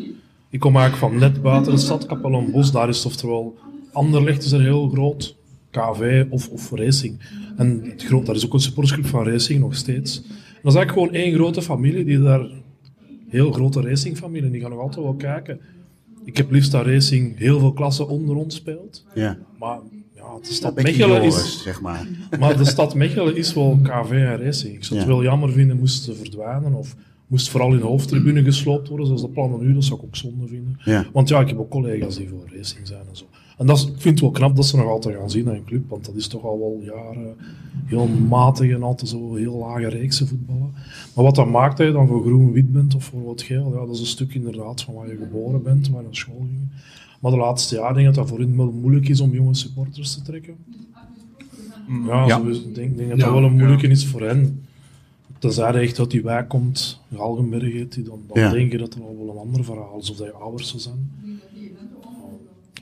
[0.50, 2.72] Ik kom eigenlijk van net buiten de stad, Kapellenbos.
[2.72, 3.56] Daar is het oftewel
[3.92, 5.36] Anderlecht is er heel groot,
[5.70, 7.18] KV of, of Racing.
[7.56, 10.16] En het groot, daar is ook een supportersclub van Racing nog steeds.
[10.16, 10.24] En
[10.62, 12.46] dat is eigenlijk gewoon één grote familie die daar...
[13.28, 15.60] Heel grote racingfamilie, die gaan nog altijd wel kijken.
[16.24, 19.04] Ik heb liefst dat Racing heel veel klassen onder ons speelt.
[19.14, 19.38] Ja.
[19.58, 19.78] Maar
[20.14, 21.62] ja, de stad Mechelen is...
[21.62, 22.06] zeg maar.
[22.38, 24.74] Maar de stad Mechelen is wel KV en Racing.
[24.74, 25.14] Ik zou het Ja.
[25.14, 29.22] wel jammer vinden moest ze verdwijnen of moest vooral in de hoofdtribune gesloopt worden, zoals
[29.22, 29.74] de plannen nu.
[29.74, 30.78] Dat zou ik ook zonde vinden.
[30.84, 31.06] Ja.
[31.12, 33.24] Want ja, ik heb ook collega's die voor Racing zijn en zo.
[33.58, 35.54] En dat is, ik vind het wel knap dat ze nog altijd gaan zien naar
[35.54, 37.34] een club, want dat is toch al wel jaren
[37.84, 40.70] heel matig en altijd zo heel lage reekse voetballen.
[41.14, 43.86] Maar wat dat maakt dat je dan voor groen-wit bent of voor wat geel, ja,
[43.86, 46.68] dat is een stuk inderdaad van waar je geboren bent, waar je naar school ging.
[47.20, 49.54] Maar de laatste jaren denk ik dat dat voor hen wel moeilijk is om jonge
[49.54, 50.54] supporters te trekken.
[52.06, 52.36] Ja, Ja.
[52.38, 52.60] sowieso.
[52.68, 53.58] ik denk, denk dat Ja, dat wel een ja.
[53.58, 54.62] moeilijke is voor hen.
[55.38, 58.50] Tenzij hij echt uit die wijk komt, Galgenberg heet die, dan, dan Ja.
[58.50, 60.80] Denk je dat er al wel een ander verhaal is, of dat je ouders zou
[60.80, 61.10] zijn.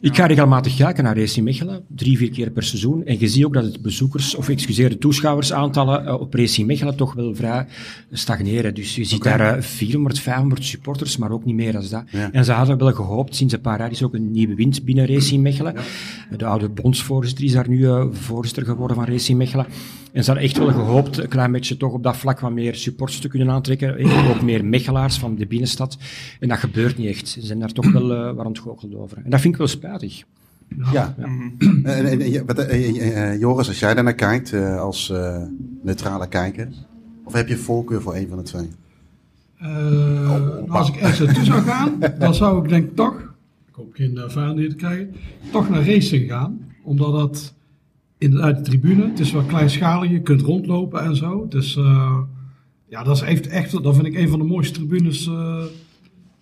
[0.07, 3.05] Ik ga regelmatig kijken naar Racing Mechelen, drie, vier keer per seizoen.
[3.05, 6.97] En je ziet ook dat het bezoekers, of excuseer, de toeschouwersaantallen eh, op Racing Mechelen
[6.97, 7.67] toch wel vrij
[8.13, 8.75] stagneren.
[8.75, 12.05] Dus je ziet daar eh, 400, 500 supporters, maar ook niet meer dan dat.
[12.11, 12.33] Ja.
[12.33, 15.07] En ze hadden wel gehoopt, sinds een paar jaar is ook een nieuwe wind binnen
[15.07, 15.75] Racing Mechelen.
[16.37, 19.67] De oude bondsvoorzitter is daar nu eh, voorzitter geworden van Racing Mechelen.
[20.13, 22.75] En ze hadden echt wel gehoopt een klein beetje toch op dat vlak wat meer
[22.75, 23.99] supporters te kunnen aantrekken.
[23.99, 25.99] Eh, Ook meer Mechelaars van de binnenstad.
[26.41, 27.29] En dat gebeurt niet echt.
[27.29, 29.17] Ze zijn daar toch wel uh, wat ontgoocheld over.
[29.25, 29.96] En dat vind ik wel spijtig.
[30.93, 31.15] Ja.
[31.83, 35.43] En, en, en, wat, eh, Joris, als jij daar naar kijkt eh, als eh,
[35.83, 36.69] neutrale kijker,
[37.25, 38.69] of heb je voorkeur voor een van de twee?
[39.59, 43.21] Eh, nou, als ik ergens naartoe zou gaan, dan zou ik denk toch,
[43.69, 45.15] ik hoop geen vijanden te krijgen,
[45.53, 46.61] toch naar racing gaan.
[46.83, 47.55] Omdat dat
[48.19, 51.47] in, uit de tribune, het is wel kleinschalig, je kunt rondlopen en zo.
[51.49, 52.19] Dus uh,
[52.89, 55.63] ja, dat is echt, echt, dat vind ik een van de mooiste tribunes uh,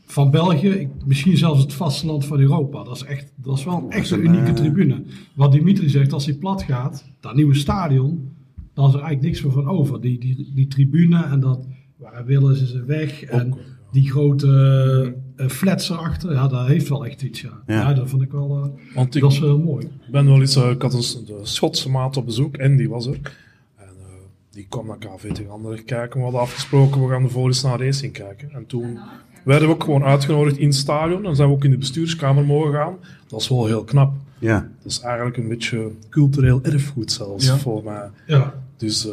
[0.05, 0.69] van België.
[0.69, 2.85] Ik, misschien zelfs het vasteland van Europa.
[2.85, 5.03] Dat is echt, dat is wel een echt een unieke tribune.
[5.35, 8.33] Wat Dimitri zegt, als hij plat gaat, dat nieuwe stadion,
[8.75, 10.01] dan is er eigenlijk niks meer van over.
[10.01, 13.23] Die, die, die tribune en dat waar hij wil is, is een weg.
[13.23, 13.55] En
[13.91, 17.41] die grote uh, flats erachter, ja, dat heeft wel echt iets.
[17.41, 17.75] Ja, ja.
[17.75, 18.59] ja dat vond ik wel.
[18.59, 19.85] Uh, Want ik, dat is wel mooi.
[19.85, 22.89] Ik ben wel eens, uh, ik had een de Schotse maat op bezoek en die
[22.89, 23.37] was er.
[23.77, 24.07] En uh,
[24.51, 26.17] die kwam naar KV tegen anderen kijken.
[26.17, 28.51] We hadden afgesproken, we gaan de eens naar racing kijken.
[28.51, 28.99] En toen
[29.45, 31.27] werden we ook gewoon uitgenodigd in het stadion.
[31.27, 32.97] En zijn we ook in de bestuurskamer mogen gaan.
[33.27, 34.13] Dat is wel heel knap.
[34.39, 34.61] Ja.
[34.83, 37.57] Dat is eigenlijk een beetje cultureel erfgoed zelfs ja.
[37.57, 38.11] voor mij.
[38.27, 38.55] Ja.
[38.77, 39.09] Dus.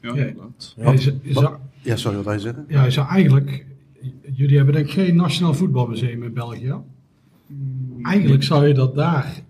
[0.00, 0.32] ja, ja.
[1.24, 2.64] ja, ja, sorry, wat wij zeggen?
[2.68, 3.66] Ja, je zou eigenlijk.
[4.32, 6.74] Jullie hebben denk ik geen nationaal voetbalmuseum in België.
[8.02, 9.42] Eigenlijk zou je dat daar,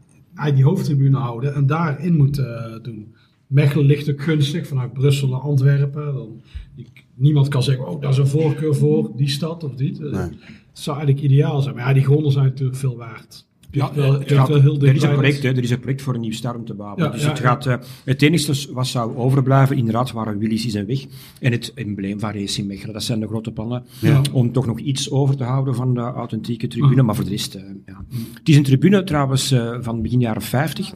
[0.55, 3.15] die hoofdtribune houden en daarin moeten uh, doen.
[3.47, 6.15] Mechelen ligt ook gunstig vanuit Brussel naar Antwerpen.
[6.15, 6.41] Dan,
[6.77, 10.01] die, niemand kan zeggen, oh, daar is een voorkeur voor die stad of die.
[10.01, 10.11] Nee.
[10.11, 11.75] Het zou eigenlijk ideaal zijn.
[11.75, 13.47] Maar ja, die gronden zijn natuurlijk veel waard.
[13.75, 16.03] Ja, wel, het gaat, wel heel er is een project, hè, er is een project
[16.03, 17.05] voor een nieuw stadion te bouwen.
[17.05, 20.75] Ja, dus ja, het, gaat, uh, het enige wat zou overblijven, inderdaad, waren Willys is
[20.75, 21.05] en weg.
[21.41, 22.93] En het embleem van Racing Mechelen.
[22.93, 24.21] Dat zijn de grote plannen ja.
[24.33, 27.03] om toch nog iets over te houden van de authentieke tribune.
[27.03, 28.05] Maar voor de rest, uh, ja.
[28.35, 30.93] Het is een tribune trouwens uh, van begin jaren 50.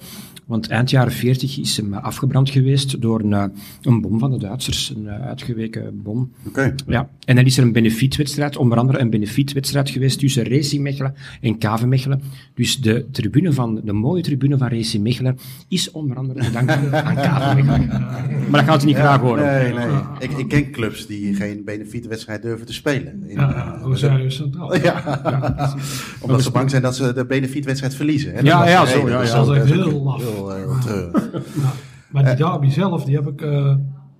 [0.49, 4.93] Want eind jaren 40 is hem afgebrand geweest door een, een bom van de Duitsers,
[4.97, 6.33] een uitgeweken bom.
[6.47, 6.75] Okay.
[6.87, 7.09] Ja.
[7.25, 11.59] En dan is er een benefietwedstrijd, onder andere een benefietwedstrijd geweest tussen Racing Mechelen en
[11.59, 12.23] KV Mechelen.
[12.55, 17.05] Dus de tribune van, de mooie tribune van Racing Mechelen is onder andere te danken
[17.05, 17.89] aan KV Mechelen.
[18.51, 19.45] Maar dat gaat u niet ja, graag horen.
[19.45, 19.97] Nee, nee.
[20.19, 23.23] Ik, ik ken clubs die geen benefietwedstrijd durven te spelen.
[23.27, 24.77] In, ja, Rosario Centraal.
[24.79, 25.21] Ja.
[25.25, 25.77] ja.
[26.21, 28.33] Omdat ze bang zijn dat ze de benefietwedstrijd verliezen.
[28.33, 28.41] Hè?
[28.41, 29.35] Ja, ja, zo, ja, ja.
[29.35, 30.23] Dat is echt heel laf.
[30.47, 31.31] Heel, heel treurig.
[31.33, 31.73] Ja.
[32.11, 33.75] Maar die derby zelf, die heb ik, uh,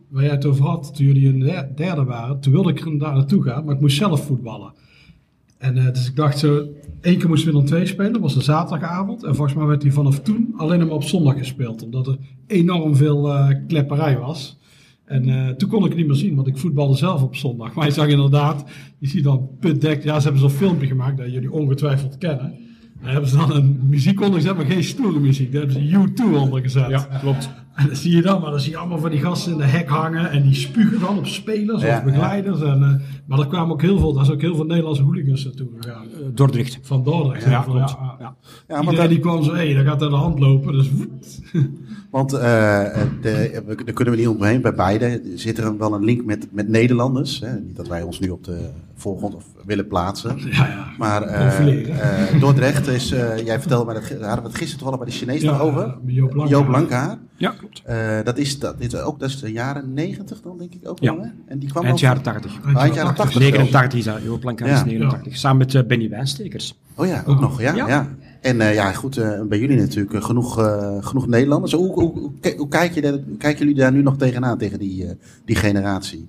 [0.09, 3.15] waar jij het over had, toen jullie een derde waren, toen wilde ik er daar
[3.15, 4.73] naartoe gaan, maar ik moest zelf voetballen.
[5.59, 6.67] En uh, dus ik dacht zo,
[7.01, 9.25] één keer moest Willem 2 spelen, dat was een zaterdagavond.
[9.25, 12.97] En volgens mij werd die vanaf toen alleen maar op zondag gespeeld, omdat er enorm
[12.97, 14.59] veel uh, klepperij was.
[15.05, 17.73] En uh, toen kon ik het niet meer zien, want ik voetbalde zelf op zondag.
[17.75, 18.65] Maar je zag inderdaad,
[18.99, 22.55] je ziet dan putdek, ja ze hebben zo'n filmpje gemaakt dat jullie ongetwijfeld kennen.
[23.03, 25.53] Daar hebben ze dan een muziek onder gezet, maar geen stoere muziek.
[25.53, 26.89] Daar hebben ze U2 onder gezet.
[26.89, 27.51] Ja, klopt.
[27.79, 29.65] En dan zie je dan, maar dan zie je allemaal van die gasten in de
[29.65, 30.31] hek hangen.
[30.31, 32.61] En die spugen dan op spelers ja, of begeleiders.
[32.61, 32.67] Ja.
[32.67, 35.45] En, uh, maar er kwamen ook heel veel, daar zijn ook heel veel Nederlandse hooligans
[35.45, 36.07] naartoe gegaan.
[36.21, 36.79] Uh, Dordrecht.
[36.83, 37.45] Van Dordrecht.
[37.45, 37.65] Ja.
[37.69, 38.37] Ja, ja.
[38.69, 39.09] ja Iedereen dat...
[39.09, 40.73] die kwam zo, hé, hey, daar gaat aan de hand lopen.
[40.73, 41.41] Dus woet.
[42.11, 44.61] Want uh, de, daar kunnen we niet omheen.
[44.61, 47.41] Bij beide zit er wel een link met, met Nederlanders.
[47.41, 47.61] Hè?
[47.61, 50.39] Niet dat wij ons nu op de voorgrond of willen plaatsen.
[50.39, 50.87] Ja, ja.
[50.99, 51.23] Maar
[51.63, 53.09] uh, Dordrecht is,
[53.45, 55.97] jij vertelde mij, dat, hadden we het gisteren toevallig bij de Chinees over.
[56.49, 57.19] Joop Blankaar.
[57.39, 57.51] Ja.
[57.59, 57.83] klopt.
[57.85, 60.99] Eh, dat, is, dat, dit ook, dat is de jaren 90 dan, denk ik ook
[61.01, 61.15] Ja.
[61.17, 61.31] wel, hè?
[61.47, 62.61] En die kwam Eind jaren van- 80.
[62.65, 63.41] Ah, eind jaren 80.
[63.41, 64.85] 89 is dat, Joop Lankaar is Ja.
[64.85, 65.37] 89.
[65.37, 66.79] Samen met eh, Benny Wijnstekers.
[66.95, 67.75] Oh ja, ook nog, ja.
[67.75, 67.89] ja.
[67.89, 68.17] Ja.
[68.41, 71.73] En eh, ja, goed, eh, bij jullie natuurlijk genoeg, eh, genoeg Nederlanders.
[71.73, 75.15] Hoe, hoe, hoe, kijk je daar, kijken jullie daar nu nog tegenaan, tegen die, eh,
[75.45, 76.29] die generatie?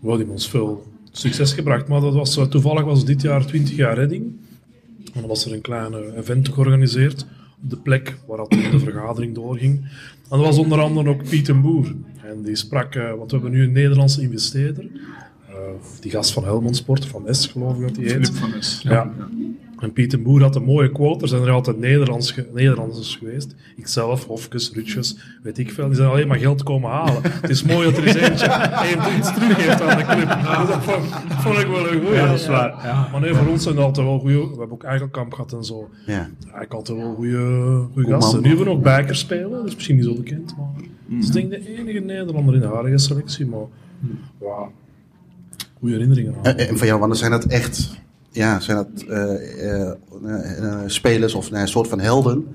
[0.00, 1.88] We hebben ons veel succes gebracht.
[1.88, 4.24] Maar dat was, toevallig was dit jaar 20 jaar redding.
[5.14, 7.26] En dan was er een klein event georganiseerd
[7.60, 9.76] de plek waar de vergadering doorging.
[10.30, 11.94] En dat was onder andere ook Piet en Boer.
[12.24, 14.84] En die sprak, want we hebben nu een Nederlandse investeerder.
[15.48, 15.54] eh,
[16.00, 18.12] die gast van Helmond Sport, van S geloof ik dat die heet.
[18.12, 18.80] Filip van Es.
[18.82, 19.12] Ja.
[19.80, 21.22] En Piet en Boer had een mooie quote.
[21.22, 23.54] Er zijn er altijd Nederlands ge- Nederlanders geweest.
[23.76, 25.86] Ikzelf, Hofkes, Rutjes, weet ik veel.
[25.86, 27.22] Die zijn alleen maar geld komen halen.
[27.22, 28.46] Het is mooi dat er eens eentje
[28.92, 30.28] even iets teruggeeft aan de club.
[30.28, 32.14] Dus dat vond, dat vond ik wel een goeie.
[32.14, 33.08] Ja, dat is waar, ja.
[33.12, 34.36] Maar nee, voor ons zijn er altijd wel goeie...
[34.38, 35.88] We hebben ook Eikelkamp gehad en zo.
[36.06, 36.28] Ja.
[36.42, 38.40] Eigenlijk altijd wel goede gasten.
[38.42, 39.50] Nu hebben we nog Bijker spelen.
[39.50, 40.54] Dat is misschien niet zo bekend.
[40.56, 40.66] Maar
[41.06, 43.46] dat is denk ik de enige Nederlander in de huidige selectie.
[43.46, 43.64] Maar
[44.40, 44.68] ja,
[45.78, 46.42] goede herinneringen aan.
[46.44, 47.90] En, en van jou, Wannes, zijn dat echt
[48.38, 49.90] ja, zijn dat, eh, eh,
[50.62, 52.46] eh, spelers of nou, een soort van helden?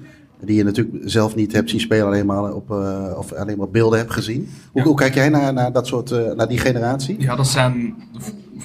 [0.41, 2.69] Die je natuurlijk zelf niet hebt zien spelen, alleen maar op,
[3.17, 4.49] of alleen maar beelden hebt gezien.
[4.71, 4.87] Hoe, Ja.
[4.87, 7.15] hoe kijk jij naar, naar, dat soort, naar die generatie?
[7.19, 7.95] Ja, dat zijn...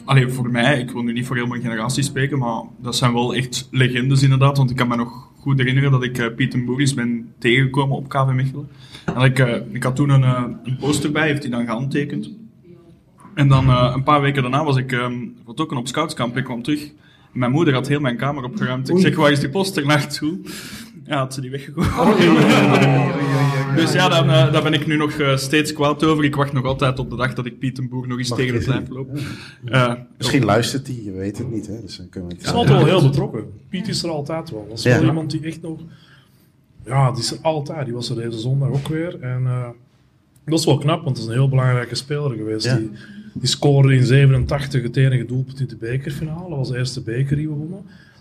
[0.04, 3.12] Alleen voor mij, ik wil nu niet voor heel mijn generatie spreken, maar dat zijn
[3.12, 4.57] wel echt legendes inderdaad.
[4.57, 7.96] Want ik kan me nog goed herinneren dat ik eh, Piet en Boeris ben tegengekomen
[7.96, 8.68] op KV Mechelen.
[9.14, 9.38] En ik,
[9.72, 12.31] ik had toen een, een poster bij, heeft hij dan gehandtekend.
[13.35, 16.37] En dan een paar weken daarna was ik ehm vertrokken op scoutskamp.
[16.37, 16.92] Ik kwam terug.
[17.38, 18.88] Mijn moeder had heel mijn kamer opgeruimd.
[18.88, 20.38] Ik zeg, waar is die poster naartoe?
[21.05, 21.88] Ja, had ze die weggegooid.
[23.77, 26.24] Dus ja, dan, eh, daar ben ik nu nog eh, steeds kwaad over.
[26.24, 28.38] Ik wacht nog altijd op de dag dat ik Piet en Boer nog eens Mag
[28.38, 29.18] tegen het lijf loop.
[29.64, 31.66] Eh, Misschien luistert hij, je weet het niet.
[31.66, 31.81] Hè?
[31.81, 33.44] Dus dan kunnen we het, Hij is altijd wel heel betrokken.
[33.68, 34.66] Piet is er altijd wel.
[34.68, 34.98] Dat is Ja.
[34.98, 35.81] wel iemand die echt nog...
[36.85, 37.85] Ja, die is er altijd.
[37.85, 39.20] Die was er deze zondag ook weer.
[39.20, 39.68] En eh,
[40.44, 42.64] dat is wel knap, want het is een heel belangrijke speler geweest.
[42.66, 42.77] Ja.
[42.77, 42.90] Die,
[43.34, 46.48] die scoorde in 87 het enige doelpunt in de bekerfinale.
[46.48, 47.80] Dat was de eerste beker die we wonnen.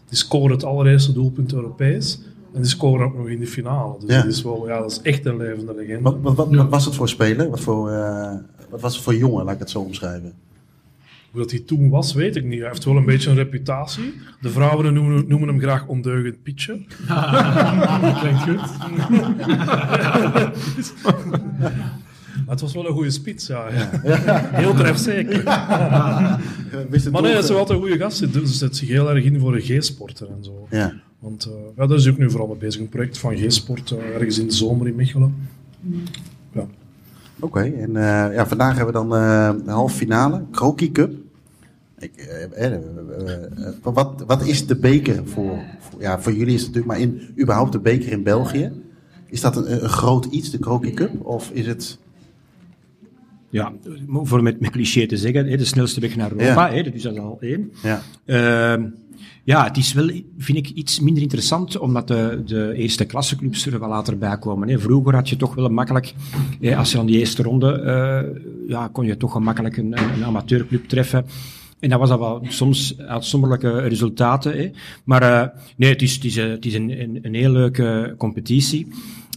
[0.09, 2.19] Die scoorde het allereerste doelpunt Europees.
[2.53, 3.95] En die scoorde ook nog in de finale.
[3.99, 4.21] Dus Ja.
[4.21, 6.01] dat, is wel, ja, dat is echt een levende legende.
[6.01, 7.49] wat, wat, wat, wat was het voor speler?
[7.49, 8.33] Wat, voor, eh,
[8.69, 10.33] wat was het voor jongen, laat ik het zo omschrijven?
[11.31, 12.59] Hoe dat hij toen was, weet ik niet.
[12.59, 14.13] Hij heeft wel een beetje een reputatie.
[14.41, 16.73] De vrouwen noemen, noemen hem graag ondeugend Pietje.
[18.19, 18.59] Klinkt goed.
[22.47, 23.67] Maar het was wel een goede spits, ja.
[24.61, 25.37] Heel trefzeker.
[25.37, 28.17] Het Maar nee, is eh, wel altijd een goede gast.
[28.17, 30.67] Ze zet zich heel erg in voor een G-sporter en zo.
[30.69, 30.93] Ja.
[31.19, 32.81] Want eh ja, daar is ook nu vooral mee bezig.
[32.81, 35.35] Een project van G-sport, eh, ergens in de zomer in Mechelen.
[36.51, 36.65] Ja.
[37.39, 41.11] Oké, en eh, ja, vandaag hebben we dan eh, de halve finale, Kroki Cup.
[41.99, 46.53] Ik, eh, eh, eh, eh, wat, wat is de beker voor, voor- Ja, voor jullie
[46.53, 48.71] is het natuurlijk, maar in, überhaupt de beker in België.
[49.25, 51.25] Is dat een, een groot iets, de Kroki Cup?
[51.25, 51.97] Of is het...
[53.49, 53.73] Ja,
[54.07, 57.01] voor met, met cliché te zeggen, hè, de snelste weg naar Europa, hè, dat is
[57.01, 57.71] dat al één.
[57.83, 58.83] Ja, Ehm,
[59.43, 63.79] ja, het is wel, vind ik, iets minder interessant, omdat de, de eerste klasseclubs er
[63.79, 64.69] wel later bij komen.
[64.69, 64.79] Hè.
[64.79, 66.13] Vroeger had je toch wel makkelijk,
[66.61, 70.13] hè, als je aan die eerste ronde, eh, ja, kon je toch gemakkelijk een, een,
[70.13, 71.25] een amateurclub treffen.
[71.79, 74.57] En dat was dan wel soms uitzonderlijke resultaten.
[74.57, 74.71] Hè.
[75.03, 78.15] Maar eh, nee, het is, het is, eh, het is een, een, een heel leuke
[78.17, 78.87] competitie.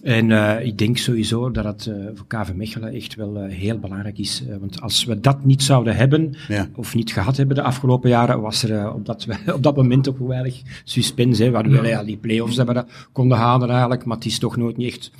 [0.03, 3.79] En eh, ik denk sowieso dat het eh, voor KV Mechelen echt wel eh, heel
[3.79, 4.43] belangrijk is.
[4.61, 6.69] Want als we dat niet zouden hebben, Ja.
[6.75, 10.19] of niet gehad hebben de afgelopen jaren, was er op, dat, op dat moment ook
[10.29, 11.43] weinig suspense.
[11.43, 11.49] Hè.
[11.49, 14.39] We hadden wel ja, die play-offs dat we dat konden halen eigenlijk, maar het is
[14.39, 15.11] toch nooit niet echt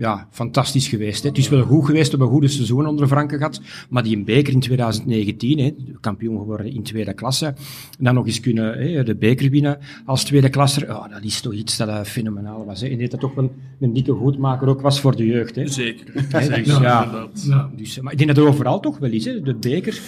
[0.00, 1.22] ja, fantastisch geweest.
[1.22, 1.28] Hè.
[1.28, 4.16] Het is wel goed geweest, we hebben een goede seizoen onder Franken gehad, maar die
[4.16, 8.78] in beker in 2019, hè, kampioen geworden in tweede klasse, en dan nog eens kunnen
[8.78, 12.64] hè, de beker winnen als tweede klasser, ja, dat is toch iets dat eh, fenomenaal
[12.64, 12.80] was.
[12.80, 12.86] Hè.
[12.86, 15.56] En dat toch wel een dikke goedmaker ook was voor de jeugd.
[15.56, 15.66] Hè.
[15.66, 16.06] Zeker.
[16.12, 17.28] Hè, Zeker, dus, ja.
[17.32, 17.70] Ja.
[17.76, 20.00] dus, eh, maar ik denk dat er overal toch wel is, hè, de beker.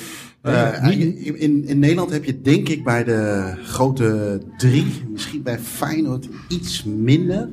[0.42, 5.59] Eh, in, in, in Nederland heb je denk ik bij de grote drie, misschien bij
[5.59, 7.48] Feyenoord iets minder.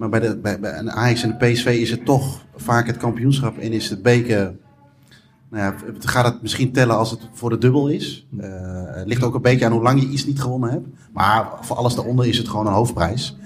[0.00, 2.96] Maar bij, de, bij, bij een Ajax en de PSV is het toch vaak het
[2.96, 4.54] kampioenschap en is het beker...
[5.50, 8.26] Nou ja, het gaat het misschien tellen als het voor de dubbel is.
[8.38, 8.48] Eh,
[8.86, 10.86] het ligt ook een beetje aan hoe lang je iets niet gewonnen hebt.
[11.12, 13.36] Maar voor alles daaronder is het gewoon een hoofdprijs.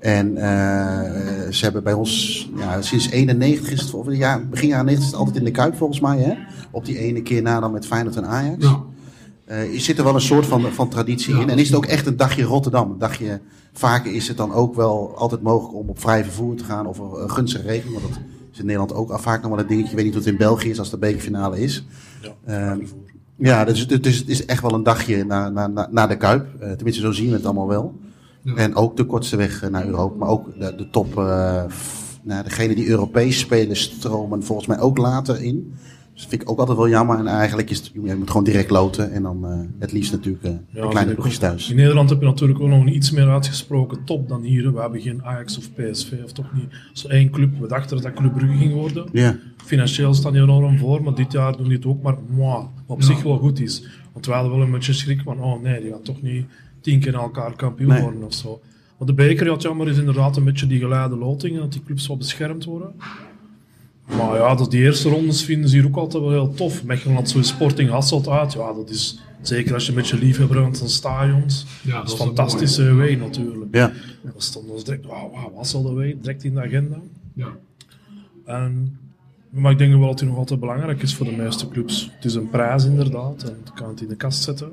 [0.00, 4.84] En eh, ze hebben bij ons, ja, sinds 91 is het, of ja, begin jaren
[4.84, 6.18] 90 is het altijd in de Kuip volgens mij.
[6.18, 6.34] Hè?
[6.70, 8.64] Op die ene keer na dan met Feyenoord en Ajax.
[8.64, 8.82] Ja.
[9.44, 11.40] Er zit er wel een soort van, van traditie Ja.
[11.40, 11.50] in.
[11.50, 12.90] En is het ook echt een dagje Rotterdam?
[12.90, 13.40] Een dagje,
[13.72, 16.98] vaker is het dan ook wel altijd mogelijk om op vrij vervoer te gaan of
[16.98, 18.00] een, gunstige regeling.
[18.00, 19.90] Want dat is in Nederland ook vaak nog wel een dingetje.
[19.90, 21.86] Ik weet niet hoe het in België is als de bekerfinale is.
[22.22, 22.78] Ja, Ehm,
[23.36, 26.46] ja, dus, dus het is echt wel een dagje naar, naar, naar, de Kuip.
[26.60, 27.94] Eh, tenminste, zo zien we het allemaal wel.
[28.42, 28.54] Ja.
[28.54, 30.16] En ook de kortste weg eh, naar Europa.
[30.18, 31.12] Maar ook de, de top,
[31.70, 35.74] f- nou, degene die Europees spelen stromen volgens mij ook later in.
[36.14, 37.18] Dus dat vind ik ook altijd wel jammer.
[37.18, 39.12] En eigenlijk is het, je moet gewoon direct loten.
[39.12, 41.70] En dan eh, het liefst natuurlijk eh, de kleine in- ploegjes thuis.
[41.70, 44.72] In Nederland heb je natuurlijk ook nog een iets meer uitgesproken top dan hier.
[44.74, 47.58] We hebben geen Ajax of PSV of toch niet zo één club.
[47.60, 49.08] We dachten dat dat Club Brugge ging worden.
[49.12, 52.52] Ja, Financieel staan die enorm voor, maar dit jaar doen die het ook maar moi,
[52.52, 53.06] wat op Ja.
[53.06, 53.84] zich wel goed is.
[54.12, 56.46] Want we hadden wel een beetje schrik van, oh nee, die gaan toch niet
[56.80, 58.02] tien keer elkaar kampioen Nee.
[58.02, 58.60] worden of zo.
[58.98, 62.06] Want de beker, ja, jammer is inderdaad een beetje die geleide loting, dat die clubs
[62.06, 62.92] wel beschermd worden.
[64.06, 66.84] Maar ja, dat die eerste rondes vinden ze hier ook altijd wel heel tof.
[66.84, 68.52] Mechelen had zo'n Sporting Hasselt uit.
[68.52, 71.66] Ja, dat is zeker als je met je liefhebber bent van stadions.
[71.82, 73.74] Ja, dat is is fantastische away natuurlijk.
[73.74, 73.92] ja.
[74.22, 76.96] Dat stond ons direct, wauw, wow, Hasselt away, direct in de agenda.
[77.34, 77.48] Ja.
[78.44, 78.98] En,
[79.50, 82.10] maar ik denk wel dat hij nog altijd belangrijk is voor de meeste clubs.
[82.14, 84.72] Het is een prijs inderdaad en je kan het in de kast zetten.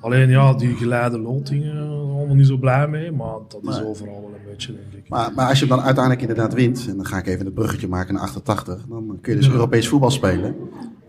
[0.00, 4.30] Alleen ja, die geleide lotingen, allemaal niet zo blij mee, maar dat is overal wel
[4.34, 5.08] een beetje, denk ik.
[5.10, 7.88] Maar, maar als je dan uiteindelijk inderdaad wint, en dan ga ik even het bruggetje
[7.88, 9.48] maken naar 88, dan kun je dus.
[9.48, 10.54] Europees voetbal spelen.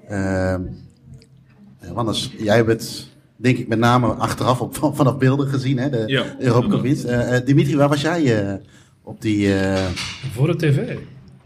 [0.10, 0.60] Ja,
[1.93, 6.04] Wannes, jij het, denk ik, met name achteraf op, van- vanaf beelden gezien, hè, de
[6.06, 6.84] Ja, Europa Cup.
[6.86, 8.60] Eh, eh, Dimitri, waar was jij
[9.04, 9.54] op die...
[10.32, 10.97] Voor de tv.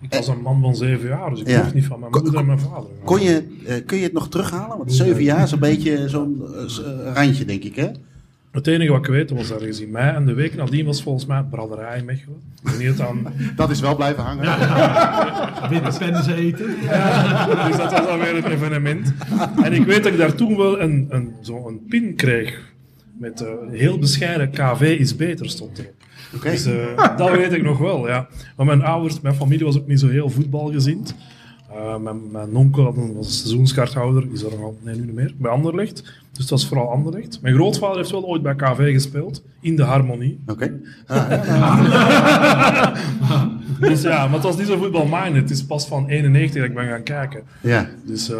[0.04, 1.70] Ik was een man van zeven jaar, dus ik Ja.
[1.74, 2.90] niet van mijn Kon- moeder en mijn vader.
[3.04, 4.78] kon je, eh, kun je het nog terughalen?
[4.78, 6.64] Want zeven jaar is een beetje zo'n eh,
[7.08, 7.88] eh, randje, denk ik, hè?
[8.52, 11.26] Het enige wat ik weet was ergens in mei en de week nadien was volgens
[11.26, 12.36] mij braderij in Mechelen.
[12.64, 14.44] Ik weet niet het aan Dat is wel blijven hangen.
[15.70, 16.66] Witte pensen eten.
[17.68, 19.14] dus dat was alweer een evenement.
[19.64, 22.72] En ik weet dat ik daar toen wel een, een, zo een pin kreeg.
[23.18, 25.94] Met heel bescheiden KV is beter stond erop.
[26.42, 28.28] Dus eh, dat weet ik nog wel, ja.
[28.58, 31.16] Maar mijn ouders, mijn familie was ook niet zo heel voetbalgezind.
[31.76, 35.06] Eh, mijn, mijn onkel had een, was een seizoenskaarthouder, is er nog al, nee, nu
[35.06, 36.02] niet meer, bij Anderlecht.
[36.32, 37.40] Dus dat was vooral Anderlecht.
[37.42, 40.40] Mijn grootvader heeft wel ooit bij KV gespeeld, in de Harmonie.
[40.48, 40.80] Oké.
[43.80, 45.42] Dus ja, maar het was niet zo voetbalminded.
[45.42, 47.44] Het is pas van 91 dat ik ben gaan kijken.
[47.62, 48.38] Ja, Dus eh,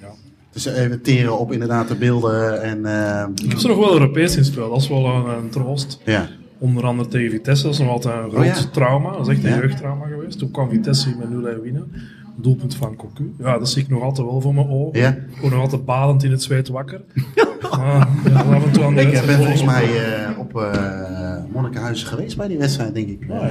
[0.00, 0.08] ja.
[0.52, 2.86] dus even teren op inderdaad de beelden en...
[2.86, 6.00] eh, Ik heb ze nog wel Europees gespeeld, dat is wel een, een troost.
[6.04, 6.28] ja.
[6.58, 8.54] Onder andere tegen Vitesse, dat is nog altijd een groot Oh ja.
[8.72, 9.10] trauma.
[9.12, 9.56] Dat is echt een Ja.
[9.56, 10.38] jeugdtrauma geweest.
[10.38, 11.92] Toen kwam Vitesse met 0 winnen.
[12.36, 13.34] Doelpunt van Cocu.
[13.38, 15.00] Ja, dat zie ik nog altijd wel voor mijn ogen.
[15.00, 15.08] Ja.
[15.10, 17.00] Ik word nog altijd balend in het zweet wakker.
[17.70, 19.88] Maar, ja, af en toe aan de Ik wedstrijd ben volgens volgen.
[19.88, 23.28] mij eh, op eh Monnikenhuizen geweest bij die wedstrijd, denk ik.
[23.28, 23.46] Eh,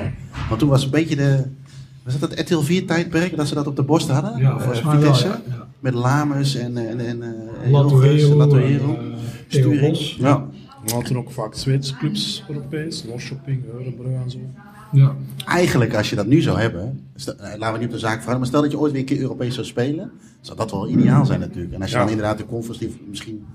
[0.47, 1.43] want toen was een beetje de...
[2.03, 4.37] Was dat het RTL 4 tijdperk, dat ze dat op de borst hadden?
[4.41, 5.27] Ja, Of, volgens eh, mij wel, Vitesse?
[5.47, 5.55] ja.
[5.55, 5.67] ja.
[5.79, 6.77] Met Lamus en...
[6.77, 7.27] en, en eh,
[7.67, 8.95] en, eh,
[9.47, 9.97] Sturing.
[9.97, 10.45] Ja.
[10.85, 13.03] We hadden ook vaak Zweedse clubs Europees.
[13.09, 14.37] Losshopping, Eurebrug en zo.
[14.91, 15.15] Ja.
[15.45, 16.99] Eigenlijk, als je dat nu zou hebben...
[17.15, 19.01] stel- eh, laten we niet op de zaak vragen, maar stel dat je ooit weer
[19.01, 20.11] een keer Europees zou spelen...
[20.41, 21.73] zou dat wel ideaal zijn natuurlijk.
[21.73, 22.01] En als je Ja.
[22.03, 23.45] dan inderdaad de conference League misschien...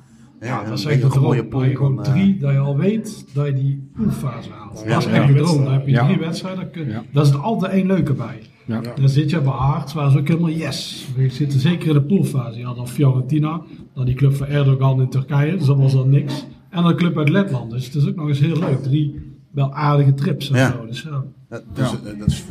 [0.40, 2.52] Ja, een dat is beetje echt een mooie je pool gewoon dan, eh, drie, dat
[2.52, 4.82] je al weet dat je die poolfase haalt.
[4.84, 5.12] Ja, dat is ja.
[5.22, 5.64] echt de droom.
[5.64, 6.04] Dan heb je Ja.
[6.06, 6.70] drie wedstrijden.
[6.70, 7.04] kun- Ja.
[7.12, 8.40] Daar zit altijd één leuke bij.
[8.64, 8.80] Ja.
[8.94, 11.06] Dan zit je bij Aert, waar ze ook helemaal yes.
[11.16, 12.58] We zitten zeker in de poolfase.
[12.58, 13.60] Je had dan Fiorentina,
[13.94, 16.46] dan die club van Erdogan in Turkije, dus dat was dan niks.
[16.70, 18.82] En een club uit Letland, dus het is ook nog eens heel leuk.
[18.82, 20.72] Drie wel aardige trips en Ja.
[20.72, 20.86] zo.
[20.86, 21.24] Dus ja.
[21.50, 22.44] Ja, dus, dat is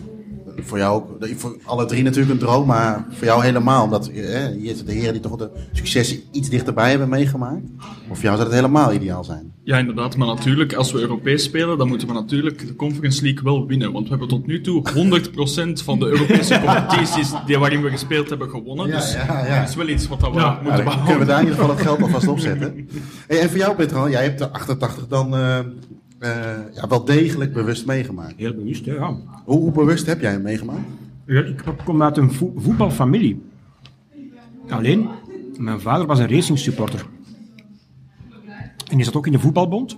[0.64, 4.08] voor jou ook, dat- voor alle drie natuurlijk een droom, maar voor jou helemaal, omdat
[4.08, 7.64] eh, hier zitten de heren die toch de successen iets dichterbij hebben meegemaakt.
[8.10, 9.54] Of voor jou zou het helemaal ideaal zijn.
[9.64, 10.18] Ja, inderdaad.
[10.18, 13.92] Maar natuurlijk, als we Europees spelen, dan moeten we natuurlijk de Conference League wel winnen.
[13.92, 18.30] Want we hebben tot nu toe 100% van de Europese competities die waarin we gespeeld
[18.30, 18.88] hebben gewonnen.
[18.88, 19.60] Ja, dus ja, ja.
[19.60, 21.28] dat is wel iets wat we moeten dan kunnen we behouden.
[21.28, 22.88] daar in ieder geval het geld alvast opzetten.
[23.28, 25.66] Hey, en voor jou, Petran, jij hebt de 88 dan eh, eh,
[26.74, 28.34] ja, wel degelijk bewust meegemaakt.
[28.38, 29.16] Heel bewust, ja.
[29.46, 30.80] Hoe, hoe bewust heb jij hem meegemaakt?
[31.26, 33.42] Ja, Ik kom uit een vo- voetbalfamilie.
[34.70, 35.10] Alleen,
[35.58, 37.06] mijn vader was een racing supporter.
[38.90, 39.98] En die zat ook in de voetbalbond.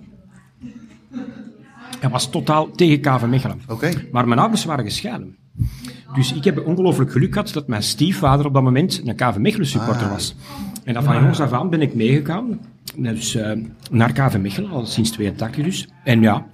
[2.00, 3.62] Hij was totaal tegen KV Mechelen.
[4.12, 5.36] Maar mijn ouders waren gescheiden.
[6.16, 9.68] Dus ik heb ongelooflijk geluk gehad dat mijn stiefvader op dat moment een KV Mechelen
[9.68, 10.12] supporter Ah.
[10.12, 10.36] was.
[10.84, 12.60] En dat van jongs af aan ben ik meegegaan.
[12.96, 13.38] Dus
[13.92, 15.88] naar KV Mechelen, al sinds 82 dus.
[16.04, 16.46] En ja,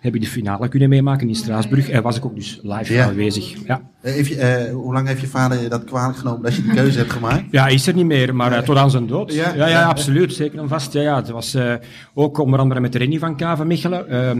[0.00, 1.88] heb ik de finale kunnen meemaken in Straatsburg.
[1.88, 3.04] En was ik ook dus live Ja.
[3.06, 3.54] aanwezig.
[3.66, 3.80] Ja.
[4.00, 6.62] Eh, heeft je, eh, hoe lang heeft je vader je dat kwalijk genomen dat je
[6.62, 7.42] die keuze hebt gemaakt?
[7.50, 9.32] Ja, is er niet meer, maar tot aan zijn dood.
[9.34, 9.54] Ja?
[9.54, 10.32] Ja, ja, absoluut.
[10.32, 10.92] Zeker en vast.
[10.92, 11.74] Ja, ja, het was eh,
[12.14, 14.08] ook onder andere met de Rennie van KV Mechelen.
[14.08, 14.36] Eh,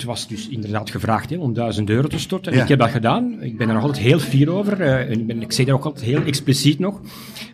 [0.00, 2.54] het was dus inderdaad gevraagd hè, om 1000 euro te storten.
[2.54, 2.62] Ja.
[2.62, 3.36] Ik heb dat gedaan.
[3.40, 4.80] Ik ben er nog altijd heel fier over.
[4.80, 7.00] eh, ik, ben, ik zeg dat ook altijd heel expliciet nog.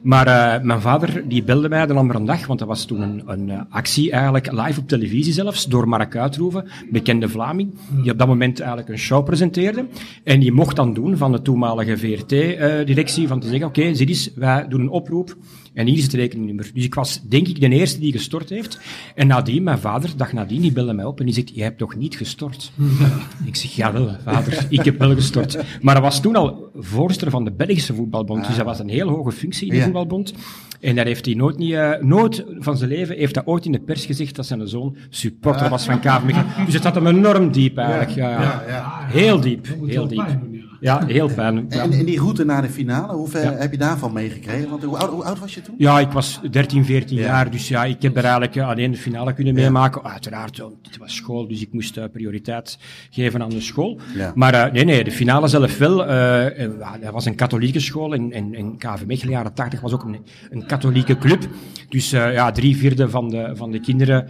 [0.02, 3.22] Maar eh, mijn vader die belde mij de andere dag, want dat was toen een,
[3.26, 8.18] een eh, actie eigenlijk live op televisie zelfs, door Mark Uitroeven, bekende Vlaming, die op
[8.18, 9.86] dat moment eigenlijk een show presenteerde.
[10.24, 14.30] En die mocht dan doen van de toenmalige VRT-directie, van te zeggen, oké, zie eens,
[14.34, 15.36] wij doen een oproep.
[15.76, 16.70] En hier is het rekeningnummer.
[16.74, 18.80] Dus ik was, denk ik, de eerste die gestort heeft.
[19.14, 21.78] En nadien, mijn vader, dag nadien, die belde mij op en die zegt, je hebt
[21.78, 22.72] toch niet gestort?
[23.44, 25.58] ik zeg, jawel, vader, ik heb wel gestort.
[25.82, 28.46] Maar hij was toen al voorzitter van de Belgische voetbalbond.
[28.46, 29.82] Dus dat was een heel hoge functie in de Ja.
[29.84, 30.34] voetbalbond.
[30.80, 33.72] En daar heeft hij nooit, niet, eh, nooit van zijn leven heeft hij ooit in
[33.72, 36.46] de pers gezegd dat zijn zoon supporter was van KV Mechelen.
[36.64, 38.10] Dus het zat hem enorm diep eigenlijk.
[38.10, 39.06] Ja, ja.
[39.06, 40.38] Heel diep, heel diep.
[40.80, 41.04] Ja.
[41.06, 41.66] Heel pijn.
[41.68, 41.82] Ja.
[41.82, 43.52] En, en die route naar de finale, hoeveel Ja.
[43.52, 44.70] heb je daarvan meegekregen?
[44.70, 45.74] Want hoe oud, hoe oud was je toen?
[45.78, 47.22] Ja, ik was 13, 14 Ja.
[47.24, 50.04] jaar, dus ja, ik heb er eigenlijk eh, alleen de finale kunnen meemaken.
[50.04, 52.78] Uiteraard, het was school, dus ik moest eh, prioriteit
[53.10, 54.00] geven aan de school.
[54.34, 56.08] Maar eh, nee, nee, de finale zelf wel.
[56.10, 60.04] ja, dat was een katholieke school en, en, en KV Mechelen, jaren 80, was ook
[60.04, 60.18] een,
[60.50, 61.46] een katholieke club.
[61.88, 64.26] Dus ja, drie vierde van de, van de kinderen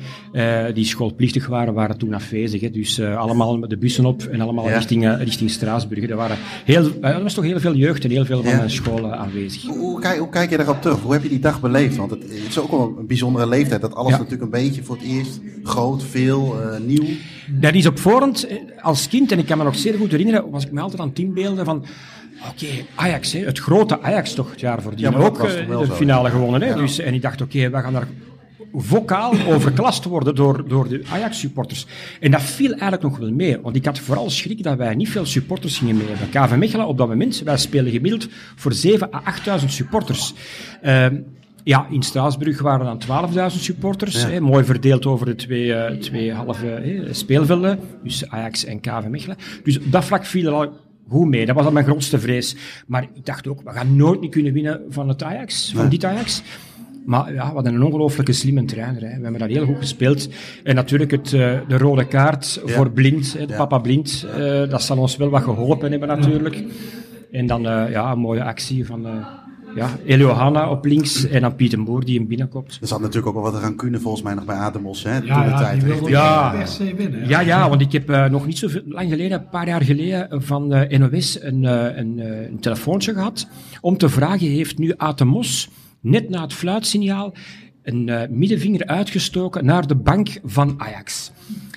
[0.75, 2.61] die schoolplichtig waren, waren toen afwezig.
[2.61, 2.71] Hè.
[2.71, 6.09] Dus allemaal met de bussen op en allemaal richting, richting Straatsburg.
[6.11, 8.61] Er, waren heel, eh, er was toch heel veel jeugd en heel veel van Ja.
[8.63, 9.63] de scholen aanwezig.
[9.63, 11.01] Hoe, hoe kijk, hoe kijk je daarop terug?
[11.01, 11.97] Hoe heb je die dag beleefd?
[11.97, 13.81] Want het, het is ook wel een bijzondere leeftijd.
[13.81, 14.17] Dat alles Ja.
[14.17, 17.05] natuurlijk een beetje voor het eerst groot, veel, eh, nieuw.
[17.51, 20.51] Dat is op voorhand, eh, als kind, en ik kan me nog zeer goed herinneren,
[20.51, 21.85] was ik me altijd aan het inbeelden van,
[22.51, 25.01] oké, Ajax, hè, het grote Ajax toch het jaar voordien.
[25.01, 26.61] Ja, maar ook was toch wel de finale gewonnen.
[26.63, 26.69] Hè?
[26.69, 26.75] Ja.
[26.77, 28.09] Dus, en ik dacht, oké, we gaan daar
[28.75, 31.87] vocaal overklast worden door, door de Ajax-supporters.
[32.21, 35.09] En dat viel eigenlijk nog wel mee, want ik had vooral schrik dat wij niet
[35.09, 36.29] veel supporters gingen mee hebben.
[36.29, 39.23] KV Mechelen op dat moment, wij spelen gemiddeld voor 7.000 à
[39.61, 40.35] 8.000 supporters.
[40.83, 41.17] Ehm,
[41.65, 44.29] ja, in Straatsburg waren dan 12.000 supporters, Ja.
[44.29, 49.07] hè, mooi verdeeld over de twee, eh, twee halve hè, speelvelden, dus Ajax en KV
[49.09, 49.37] Mechelen.
[49.65, 50.73] Dus op dat vlak viel er al
[51.09, 52.57] goed mee, dat was al mijn grootste vrees.
[52.87, 55.91] Maar ik dacht ook, we gaan nooit niet kunnen winnen van het Ajax, van Nee.
[55.91, 56.43] dit Ajax.
[57.07, 59.03] Maar ja, hadden een ongelooflijke slimme trainer.
[59.03, 59.17] Hè.
[59.17, 60.29] We hebben dat heel goed gespeeld.
[60.65, 62.73] En natuurlijk het, eh, de rode kaart Ja.
[62.73, 63.59] voor Blind, hè, de Ja.
[63.59, 66.65] papa Blind, eh, dat zal ons wel wat geholpen hebben natuurlijk.
[67.33, 69.07] En dan eh, ja, een mooie actie van
[69.75, 72.79] ja, Elio Hanna op links en dan Pieter Boer die hem binnenkopt.
[72.81, 75.03] Er zat natuurlijk ook wel wat rancune volgens mij nog bij Ademos.
[75.05, 75.83] Hè, toen Ja, de ja, tijd.
[75.83, 76.51] richting- Ja.
[76.51, 77.29] per se winnen.
[77.29, 79.83] Ja, ja, want ik heb eh, nog niet zo veel- lang geleden, een paar jaar
[79.83, 83.49] geleden, van eh, NOS een, eh, een, eh, een telefoontje gehad
[83.81, 85.69] om te vragen, heeft nu Atemos
[86.01, 87.35] net na het fluitsignaal
[87.83, 91.33] een eh, middenvinger uitgestoken naar de bank van Ajax.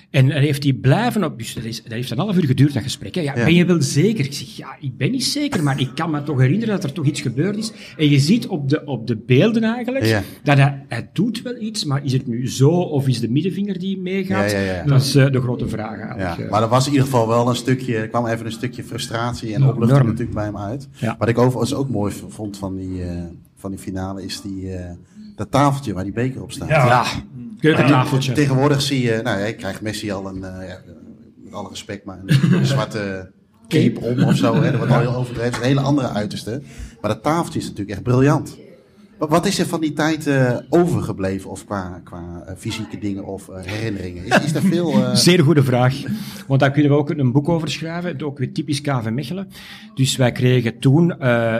[0.10, 2.84] En heeft hij blijven op, dus dat, is, dat heeft een half uur geduurd, dat
[2.84, 3.16] gesprek.
[3.16, 3.22] Hè.
[3.22, 3.44] Ja, Ja.
[3.44, 4.26] Ben je wel zeker?
[4.26, 6.92] Ik zeg, ja, ik ben niet zeker, maar ik kan me toch herinneren dat er
[6.92, 7.72] toch iets gebeurd is.
[7.98, 10.24] En je ziet op de, op de beelden eigenlijk, Ja.
[10.44, 13.80] dat hij, hij doet wel iets, maar is het nu zo of is de middenvinger
[13.80, 14.56] die meegaat?
[14.86, 16.38] Dat is eh, de grote vraag eigenlijk.
[16.38, 16.52] Ja, eh.
[16.52, 19.54] maar er was in ieder geval wel een stukje, er kwam even een stukje frustratie
[19.54, 20.88] en opluchting natuurlijk bij hem uit.
[21.18, 23.02] Wat ik overigens ook mooi vond van die,
[23.60, 24.92] van die finale is die, eh,
[25.36, 26.70] dat tafeltje waar die beker op staat.
[26.70, 26.86] Ja.
[26.86, 27.06] ja,
[27.60, 28.34] keukentafeltje.
[28.34, 30.82] Tegenwoordig zie je, nou ja, krijgt Messi al een, eh, ja,
[31.44, 33.32] met alle respect, maar een zwarte
[33.68, 34.56] cape om of zo.
[34.56, 35.52] Hè, dat wordt al heel overdreven.
[35.52, 36.62] Dat is een hele andere uiterste.
[37.02, 38.58] Maar dat tafeltje is natuurlijk echt briljant.
[39.20, 43.50] Wat- is er van die tijd eh, overgebleven, of qua, qua eh, fysieke dingen of
[43.50, 44.26] eh, herinneringen?
[44.26, 44.94] Is, is er veel...
[45.16, 45.96] Zeer goede vraag.
[46.48, 48.22] Want daar kunnen we ook een boek over schrijven.
[48.22, 49.48] Ook weer typisch KV Mechelen.
[49.94, 51.08] Dus wij kregen toen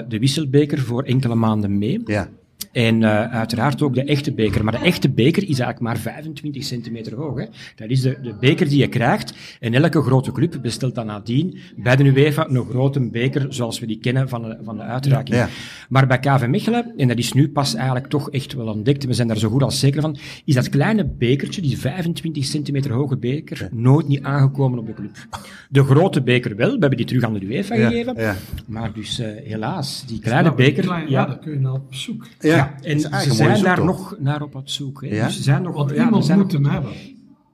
[0.08, 2.02] de wisselbeker voor enkele maanden mee.
[2.06, 2.30] ja,
[2.72, 4.64] En eh, uiteraard ook de echte beker.
[4.64, 7.40] Maar de echte beker is eigenlijk maar 25 centimeter hoog.
[7.40, 7.46] Hè.
[7.76, 9.34] Dat is de, de beker die je krijgt.
[9.60, 13.86] En elke grote club bestelt dan nadien bij de UEFA een grote beker zoals we
[13.86, 15.38] die kennen van de, van de uitreiking.
[15.38, 15.50] Ja.
[15.90, 19.14] Maar bij KV Mechelen, en dat is nu pas eigenlijk toch echt wel ontdekt, we
[19.14, 23.18] zijn daar zo goed als zeker van, is dat kleine bekertje, die 25 centimeter hoge
[23.18, 25.12] beker, nooit niet aangekomen op de club.
[25.70, 28.14] De grote beker wel, we hebben die terug aan de UEFA Ja, gegeven.
[28.18, 28.36] ja.
[28.66, 30.84] Maar dus eh, helaas, die kleine Nou, beker...
[30.84, 32.28] kleine- ja, daar kun je naar op zoek.
[32.56, 32.76] Ja.
[32.82, 35.02] En ze zijn daar nog naar op het zoek.
[35.02, 35.08] Hè.
[35.16, 35.26] Ja?
[35.26, 36.92] Dus ze zijn nog, Want ja, iemand zijn moet nog- hem hebben.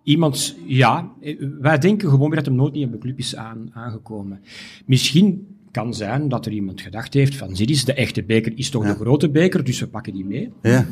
[0.04, 1.12] Iemand, ja.
[1.60, 4.39] Wij denken gewoon weer dat hem nooit niet op de club is aan, aangekomen.
[4.86, 8.70] Misschien kan zijn dat er iemand gedacht heeft van, zie eens, de echte beker is
[8.70, 8.89] toch Ja.
[8.93, 10.52] de grote beker, dus we pakken die mee.
[10.62, 10.86] Ja.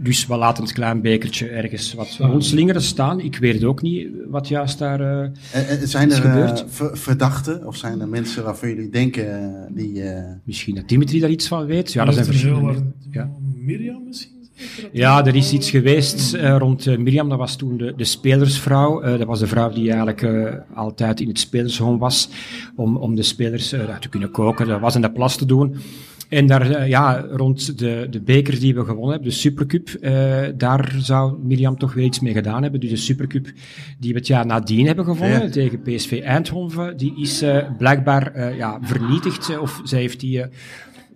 [0.00, 3.20] Dus we laten het klein bekertje ergens wat rondslingeren staan.
[3.20, 5.00] Ik weet ook niet wat juist daar...
[5.00, 5.20] eh,
[5.52, 6.64] En, en zijn Is er gebeurd.
[6.68, 10.02] ver- verdachten of zijn er mensen waarvan jullie denken die...
[10.02, 11.92] eh, misschien dat Dimitri daar iets van weet.
[11.92, 12.82] Ja, dat zijn er verschillende.
[13.10, 13.30] Ja.
[13.54, 14.30] Mirjam misschien?
[14.54, 14.90] zeker?
[14.92, 19.00] Ja, er is iets geweest eh, rond eh, Mirjam, dat was toen de, de spelersvrouw.
[19.02, 22.28] Eh, dat was de vrouw die eigenlijk eh, altijd in het spelershome was
[22.76, 25.76] om, om de spelers te kunnen koken, dat was in de plas te doen.
[26.28, 30.42] En daar, eh, ja, rond de, de beker die we gewonnen hebben, de Supercup, eh,
[30.56, 32.80] daar zou Mirjam toch weer iets mee gedaan hebben.
[32.80, 33.52] Dus de Supercup
[33.98, 35.50] die we het jaar nadien hebben gewonnen Ja.
[35.50, 39.58] tegen PSV Eindhoven, die is eh, blijkbaar ja, vernietigd.
[39.58, 40.44] of zij heeft die...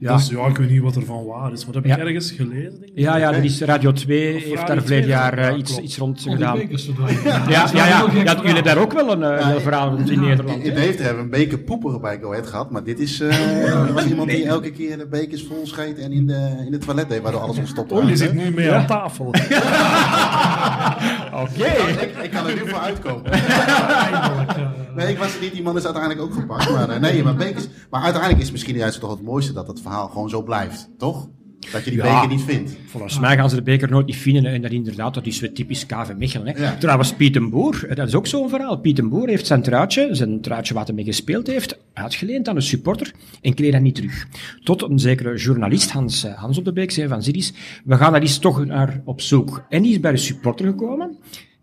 [0.03, 0.17] Ja.
[0.17, 1.65] Dus ja, ik weet niet wat er van waar is.
[1.65, 2.07] Maar dat heb ik Ja.
[2.07, 2.91] ergens gelezen, denk ik.
[2.99, 5.79] Ja, ja, er is Radio 2 Of heeft Radio daar 2, verleden jaar ja, iets,
[5.79, 6.59] iets rond gedaan.
[6.59, 8.05] Ja, Dat ja, ja.
[8.13, 10.65] jullie hebben daar ook wel een eh, verhaal rond in Nederland.
[10.65, 12.71] In Deventer hebben we een beker poeperen bij Go Ahead gehad.
[12.71, 16.27] Maar dit is eh, was iemand die elke keer de bekers vol scheet en in,
[16.27, 19.31] de, in het toilet deed, waardoor alles ontstopt Oh, je zit nu mee aan tafel.
[21.33, 21.65] Oké.
[22.01, 23.31] Ik, ik kan er nu voor uitkomen.
[24.95, 25.53] Nee, ik was er niet.
[25.53, 26.71] Die man is uiteindelijk ook gepakt.
[26.71, 27.69] Maar eh, nee, maar bekers.
[27.91, 31.29] Maar uiteindelijk is misschien juist toch het mooiste dat het verhaal gewoon zo blijft, toch?
[31.73, 32.77] Dat je die beker niet vindt.
[32.87, 34.53] Volgens mij gaan ze de beker nooit niet vinden.
[34.53, 36.57] En dat inderdaad, dat is weer typisch KV Mechelen.
[36.57, 36.77] Hè.
[36.79, 38.79] Trouwens, Piet den Boer, dat is ook zo'n verhaal.
[38.79, 42.57] Piet den Boer heeft zijn truitje, zijn truitje wat hij mee gespeeld heeft, uitgeleend aan
[42.57, 44.27] een supporter en kreeg dat niet terug.
[44.65, 47.53] Tot een zekere journalist, Hans, eh, Hans op de Beek, zei van Zidis,
[47.85, 49.65] we gaan daar eens toch naar op zoek.
[49.69, 51.17] En die is bij de supporter gekomen,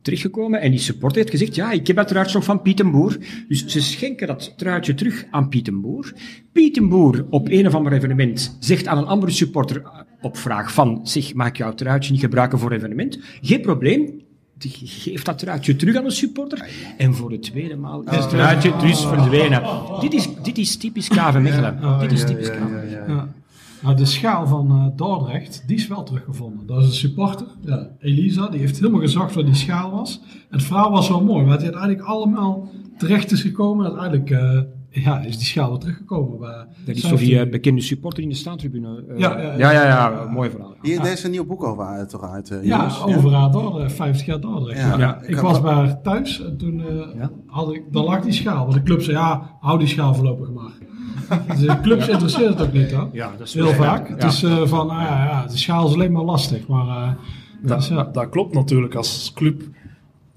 [0.10, 2.92] teruggekomen, en die supporter heeft gezegd, ja, ik heb dat truitje nog van Piet den
[2.92, 3.18] Boer.
[3.48, 6.14] Dus ze schenken dat truitje terug aan Piet den Boer.
[6.52, 9.90] Piet den Boer op een of ander evenement zegt aan een andere supporter eh,
[10.22, 13.20] op vraag van, zeg, maak jouw truitje niet gebruiken voor evenement?
[13.42, 14.28] Geen probleem.
[14.58, 16.70] Die geeft dat truitje terug aan de supporter.
[16.98, 19.64] En voor de tweede maal is het truitje dus verdwenen.
[20.02, 22.00] Dit is, dit is typisch KV Mechelen.
[22.00, 23.38] dit is typisch KV.
[23.84, 26.66] Nou, de schaal van eh, Dordrecht, die is wel teruggevonden.
[26.68, 30.22] Dat is een supporter, ja, Elisa, die heeft helemaal gezocht waar die schaal was.
[30.50, 33.86] Het verhaal was wel mooi, want hij uiteindelijk allemaal terecht is gekomen.
[33.86, 36.40] Uiteindelijk eh, ja, is die schaal weer teruggekomen.
[36.40, 36.50] Bij
[36.86, 39.04] Dat is 15 toch die eh, bekende supporter in de staantribune?
[39.10, 39.72] eh, Ja, ja, ja, ja.
[39.72, 40.76] ja, ja, mooi verhaal.
[40.82, 44.26] Hier, Daar is een nieuw boek over uit, toch uit, eh, Ja, over Dordrecht, 50
[44.26, 44.80] jaar Dordrecht.
[44.82, 44.88] Ja.
[44.90, 44.98] Ja.
[44.98, 45.22] Ja.
[45.22, 47.32] Ik was haar thuis en toen eh, Ja.
[47.46, 48.62] had ik, dan lag die schaal.
[48.64, 50.72] Want de club zei, ja, hou die schaal voorlopig maar.
[51.48, 53.02] Dus de clubs interesseert het ook niet, hè?
[53.12, 54.08] Ja, dat is Heel vaak.
[54.08, 54.14] Ja.
[54.16, 56.68] Het is eh, van, nou ja, ja, de schaal is alleen maar lastig.
[56.68, 57.10] Maar eh,
[57.76, 57.96] dus, ja.
[57.96, 58.96] Dat, dat klopt natuurlijk.
[58.96, 59.62] Als club,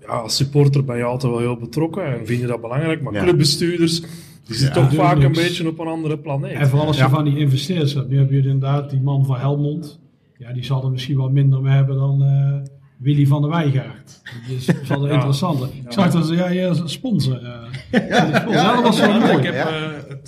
[0.00, 3.02] ja, als supporter ben je altijd wel heel betrokken en vind je dat belangrijk.
[3.02, 3.22] Maar Ja.
[3.22, 4.00] clubbestuurders,
[4.44, 6.52] die zitten toch vaak een beetje op een andere planeet.
[6.56, 7.08] En vooral als je Ja.
[7.08, 8.08] van die investeerders hebt.
[8.08, 10.00] Nu heb je inderdaad die man van Helmond.
[10.38, 14.20] Ja, die zal er misschien wat minder mee hebben dan eh, Willy van der Wijgaard.
[14.48, 15.12] Dat is, wel Ja.
[15.12, 15.62] interessant.
[15.62, 17.42] Ik zag dat ze, ja, je is een sponsor.
[17.42, 18.08] eh.
[18.08, 19.36] ja, dat was wel Ja, mooi.
[19.36, 19.68] ik heb ja.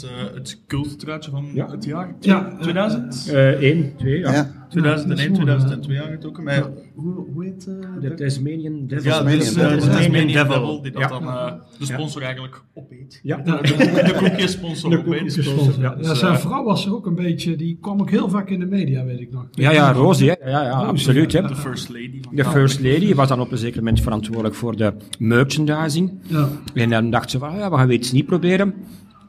[0.03, 1.71] Eh, het, eh het van Ja.
[1.71, 3.31] het jaar Ja, 2000.
[3.33, 4.33] Eén, twee, ja.
[4.33, 4.67] Ja.
[4.69, 6.45] 2001, dat is mooi, 2002 aangetrokken.
[6.45, 6.65] Maar
[6.95, 9.05] hoe, hoe heet eh, De Tasmanian Devils.
[9.05, 9.79] Ja, dus, eh, Devil.
[9.81, 10.83] de Tasmanian Devil, Devil.
[10.83, 11.09] die dat Ja.
[11.09, 13.21] dan eh, de sponsor eigenlijk opeet.
[13.23, 13.41] Ja.
[13.45, 15.19] Ja, De, de koekjesponsor de opeet.
[15.19, 15.81] koekjessponsor.
[15.83, 18.59] Ja, Dus, zijn vrouw was er ook een beetje, die kwam ook heel vaak in
[18.61, 19.47] de media, weet ik nog.
[19.51, 20.51] Ja, ja, Rosie, hè.
[20.51, 21.43] Ja, ja, absoluut, hè.
[21.43, 22.21] de first lady.
[22.33, 26.13] De First Lady was dan op een zeker moment verantwoordelijk voor de merchandising.
[26.27, 26.49] Ja.
[26.75, 28.75] En dan dacht ze van, ja, we gaan iets niet proberen.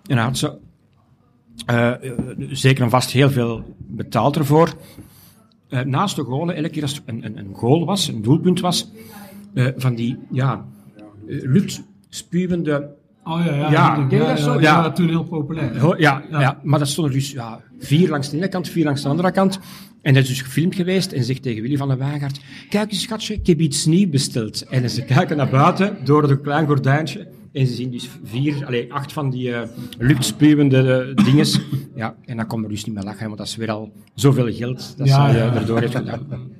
[0.08, 0.58] En dan had ze
[1.66, 1.92] eh,
[2.50, 4.74] zeker en vast heel veel betaald ervoor.
[5.70, 8.60] Eh, naast de goalen, elke keer als er een, een, een goal was, een doelpunt
[8.60, 8.92] was,
[9.54, 10.66] eh, van die, ja,
[11.28, 11.38] eh,
[12.10, 12.90] luchtspuwende...
[13.24, 13.72] Oh ja, ja.
[13.72, 14.92] Ja, ja, ja, zo?
[14.92, 15.80] toen heel populair.
[15.80, 16.40] Ho- Ja, ja.
[16.40, 16.60] Ja.
[16.64, 19.60] maar dat stonden dus ja, vier langs de ene kant, vier langs de andere kant.
[20.02, 22.40] En dat is dus gefilmd geweest en zegt tegen Willy van der Waagaard,
[22.70, 24.62] kijk eens schatje, ik heb iets nieuws besteld.
[24.62, 28.90] En ze kijken naar buiten door een klein gordijntje en ze zien dus vier, allez,
[28.90, 31.60] acht van die eh luchtspuwende eh, dinges.
[31.96, 34.54] Ja, en dan kon er dus niet meer lachen, want dat is weer al zoveel
[34.54, 35.46] geld dat Ja, ze ja.
[35.52, 36.28] eh, erdoor heeft gedaan.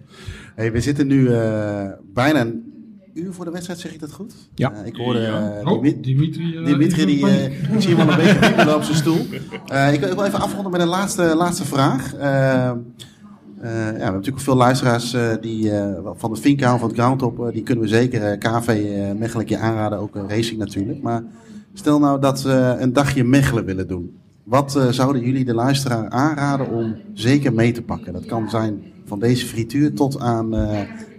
[0.56, 2.74] Hey, we zitten nu eh, bijna een
[3.14, 4.34] uur voor de wedstrijd, zeg ik dat goed?
[4.56, 4.74] Ja.
[4.84, 6.58] Ik hoorde Oh, Dimi- Dimitri.
[6.58, 9.26] eh, Dimitri, die, hem wel een beetje op zijn stoel.
[9.68, 12.14] Eh, ik, wil- ik wil even afronden met een laatste, laatste vraag.
[13.60, 16.98] Eh, ja, we hebben natuurlijk veel luisteraars eh, die, eh, van de Vinkhouw, van het
[16.98, 18.68] Groundhop, eh, die kunnen we zeker KV
[19.18, 21.02] Mechelen aanraden, ook racing natuurlijk.
[21.02, 21.24] Maar
[21.74, 24.18] stel nou dat ze een dagje Mechelen willen doen.
[24.44, 28.14] Wat zouden jullie de luisteraar aanraden om zeker mee te pakken?
[28.14, 30.56] Dat kan zijn van deze frituur tot aan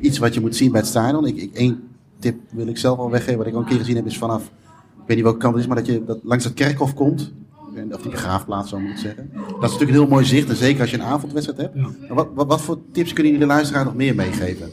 [0.01, 1.26] iets wat je moet zien bij het stadion.
[1.26, 1.74] Ik, ik,
[2.18, 4.43] tip wil ik zelf al weggeven, wat ik al een keer gezien heb, is vanaf,
[4.45, 7.32] ik weet niet welke kant het is, maar dat je dat langs het kerkhof komt.
[7.77, 9.31] En- Of die begraafplaats, zo moet ik zeggen.
[9.35, 11.74] Dat is natuurlijk een heel mooi zicht, en zeker als je een avondwedstrijd hebt.
[12.09, 12.14] Ja.
[12.14, 14.70] Wat, wat, wat voor tips kunnen jullie de luisteraar nog meer meegeven?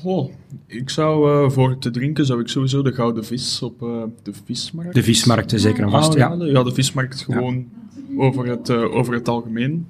[0.00, 0.30] Goh,
[0.66, 4.32] ik zou eh, voor te drinken zou ik sowieso de gouden vis op eh, de
[4.44, 4.94] vismarkt.
[4.94, 6.36] De vismarkt zeker en vast, Ah, ja.
[6.36, 7.66] de, ja, de vismarkt gewoon
[8.16, 9.86] over, het, eh, over het algemeen.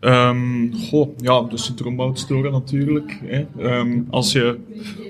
[0.00, 3.18] Ehm, goh, ja, de Citroenboutstoren natuurlijk.
[3.24, 3.46] Hè.
[3.58, 4.58] Ehm, als je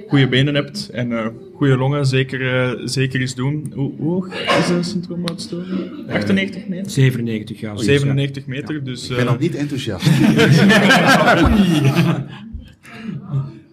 [0.08, 1.26] goede benen hebt en eh
[1.60, 3.72] goede longen, zeker, eh, zeker eens doen.
[3.74, 5.90] Hoe, hoog is de Citroenboutstoren?
[6.08, 6.90] 98 meter?
[6.90, 7.78] 97 jaar.
[7.78, 9.02] 97 meter, dus...
[9.02, 10.06] Ik ben eh, nog niet enthousiast.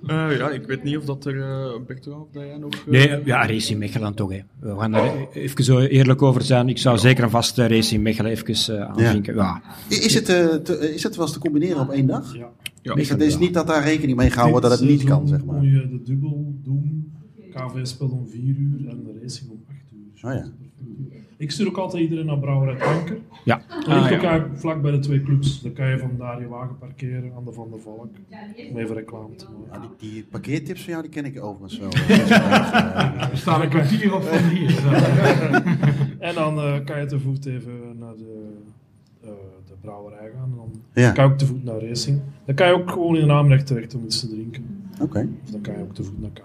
[0.07, 1.35] eh, ja, ik weet niet of dat er...
[1.35, 2.73] Uh, Bertrand, of dat jij nog...
[2.73, 4.31] eh, Nee, ja, Racing Mechelen toch.
[4.31, 4.39] Hè.
[4.59, 6.69] We gaan daar even zo eerlijk over zijn.
[6.69, 9.35] Ik zou zeker en vast eh, Racing Mechelen even eh, aanvinken.
[9.35, 9.61] Ja.
[9.89, 12.35] Is het, eh, te, is het wel eens te combineren op één dag?
[12.35, 12.49] Ja.
[12.81, 12.95] ja.
[12.95, 15.45] Is het is niet dat daar rekening mee gehouden wordt dat het niet kan, zeg
[15.45, 15.55] maar.
[15.55, 17.11] Moet je de dubbel doen.
[17.51, 20.29] KV speelt om 4 uur en de racing om 8 uur.
[20.29, 20.47] Oh ja.
[21.37, 23.17] Ik stuur ook altijd iedereen naar Brouwerij Tanker.
[23.43, 23.61] Ja.
[23.67, 24.47] Dat ligt Ah, ja.
[24.53, 25.61] vlak bij de twee clubs.
[25.61, 28.09] Dan kan je van daar je wagen parkeren aan de Van der Valk.
[28.71, 29.81] Om even reclame te maken.
[29.83, 31.89] Ah, die, die parkeertips van jou, die ken ik overigens wel.
[33.31, 34.75] Er staat een kwartier op van hier.
[36.19, 38.53] En dan eh, kan je te voet even naar de,
[39.21, 39.29] eh,
[39.67, 40.49] de brouwerij gaan.
[40.51, 40.71] En dan
[41.03, 41.11] Ja.
[41.11, 42.21] kan je ook te voet naar Racing.
[42.45, 44.89] Dan kan je ook gewoon in de naamrecht terecht om iets te drinken.
[45.01, 45.29] Oké.
[45.43, 46.43] Of dan kan je ook te voet naar KV.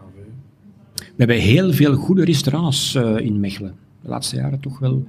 [0.95, 3.75] We hebben heel veel goede restaurants eh, in Mechelen.
[4.03, 5.07] De laatste jaren toch wel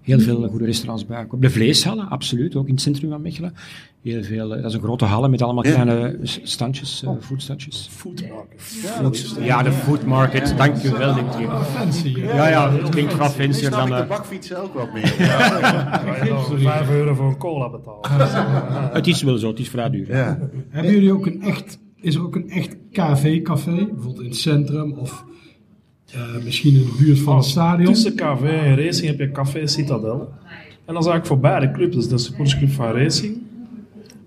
[0.00, 1.46] heel veel goede restaurants bijgekomen.
[1.46, 3.54] De vleeshallen, absoluut, ook in het centrum van Mechelen.
[4.02, 7.88] Heel veel, eh, dat is een grote halle met allemaal kleine standjes, eh foodstandjes.
[7.90, 9.36] Foodmarket.
[9.40, 11.46] Ja, de food market, dank u wel, Dimitri.
[11.74, 12.08] Fancy.
[12.08, 13.88] Ja, ja, het klinkt wat fancier snap dan...
[13.88, 15.06] ik de eh, bakfietsen ook wat meer.
[15.06, 18.90] Ga je dan 5 euro voor een cola betalen.
[18.92, 20.08] het is wel zo, het is vrij duur.
[20.08, 20.38] Ja.
[20.68, 23.86] Hebben jullie ook een echt, is er ook een echt KV-café?
[23.86, 25.24] Bijvoorbeeld in het centrum of
[26.12, 27.92] eh, misschien in de buurt van het stadion?
[27.92, 30.32] Tussen KV en Racing heb je Café Citadel.
[30.84, 31.94] En dat is eigenlijk voor beide clubs.
[31.94, 33.36] Dat is de supportersclub van Racing.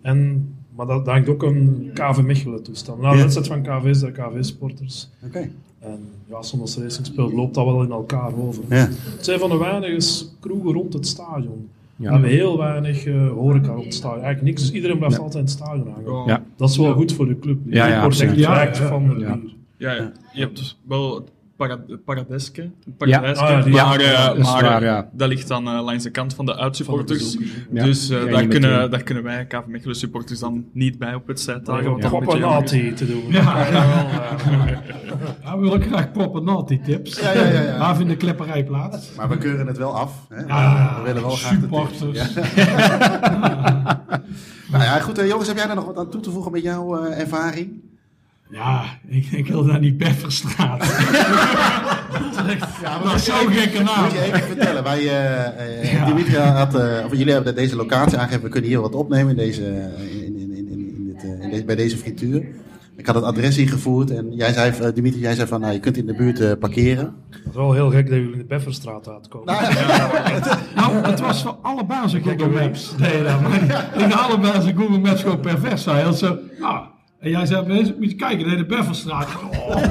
[0.01, 3.01] En, maar dat, daar hangt ook een KV Mechelen toestand.
[3.01, 5.09] Na de wedstrijd van KV is de KV-sporters.
[5.25, 5.49] Oké.
[5.79, 8.63] En ja, soms als Racing speelt, loopt dat wel in elkaar over.
[8.69, 8.75] Ja.
[8.75, 11.69] Het zijn van de weinige kroegen rond het stadion.
[11.95, 12.05] Ja.
[12.05, 14.23] We hebben heel weinig eh, horeca rond het stadion.
[14.23, 16.27] Eigenlijk niks, dus iedereen blijft altijd in het stadion hangen.
[16.27, 16.43] Ja.
[16.55, 17.57] Dat is wel goed voor de club.
[17.65, 19.39] Ja, ja, wordt echt van bier.
[19.77, 20.11] Ja, ja.
[20.33, 21.23] je hebt dus wel
[21.57, 22.61] het para Paradeske.
[22.61, 25.09] het Paradijske, Ah, ja, maar, ja, eh, dat maar waar, eh, ja.
[25.13, 27.37] dat ligt dan eh, langs de kant van de uitsupporters.
[27.71, 27.83] Ja.
[27.83, 31.45] Dus eh, daar, kunnen, daar kunnen wij, KV Mechelen supporters, dan niet bij op het
[31.45, 32.33] Daar wedstrijddagen.
[32.33, 32.39] is.
[32.39, 33.23] naughty te doen.
[33.29, 33.55] Ja,
[35.55, 37.19] we willen graag proppen naughty tips.
[37.19, 37.77] Ja, ja, ja, ja.
[37.77, 39.15] Waar vindt de klepperij plaats?
[39.15, 40.25] Maar we keuren het wel af.
[40.29, 40.45] Hè?
[40.45, 41.97] Ja, we willen wel graag de tips.
[41.97, 42.33] supporters.
[44.71, 45.17] Nou ja, goed.
[45.17, 47.81] eh, jongens, heb jij daar nog wat aan toe te voegen met jouw eh, ervaring?
[48.55, 50.79] Ja, ik, ik wil daar niet Befferstraat.
[53.03, 54.03] dat is zo'n gekke naam.
[54.03, 54.83] Moet je even vertellen.
[54.83, 58.43] Wij, eh, eh, Dimitri had, eh, of jullie hebben deze locatie aangegeven.
[58.43, 59.63] We kunnen hier wat opnemen in deze,
[60.25, 62.45] in, in, in, in, in dit, eh, in deze- bij deze frituur.
[62.97, 65.97] Ik had het adres ingevoerd en jij zei, Dimitri, jij zei van, nou, je kunt
[65.97, 67.15] in de buurt eh, parkeren.
[67.29, 69.53] Het is wel heel gek dat jullie in de Befferstraat uitkomen.
[70.75, 72.93] Nou, het was voor allebei zo'n gekke maps.
[72.97, 76.05] Nee, dat, maar die allebei Google Maps gewoon pervers zijn.
[76.05, 76.85] Dat zo, nou,
[77.25, 79.27] en jij zei, "Mensen, moet je kijken, nee, de Befferstraat.
[79.67, 79.77] Oh,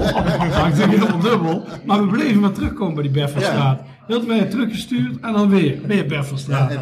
[0.68, 1.64] ik helemaal dubbel.
[1.84, 3.80] Maar we bleven maar terugkomen bij die Befferstraat.
[4.06, 5.78] Heel wij teruggestuurd en dan weer.
[5.86, 6.72] Weer Befferstraat.
[6.72, 6.80] Ja,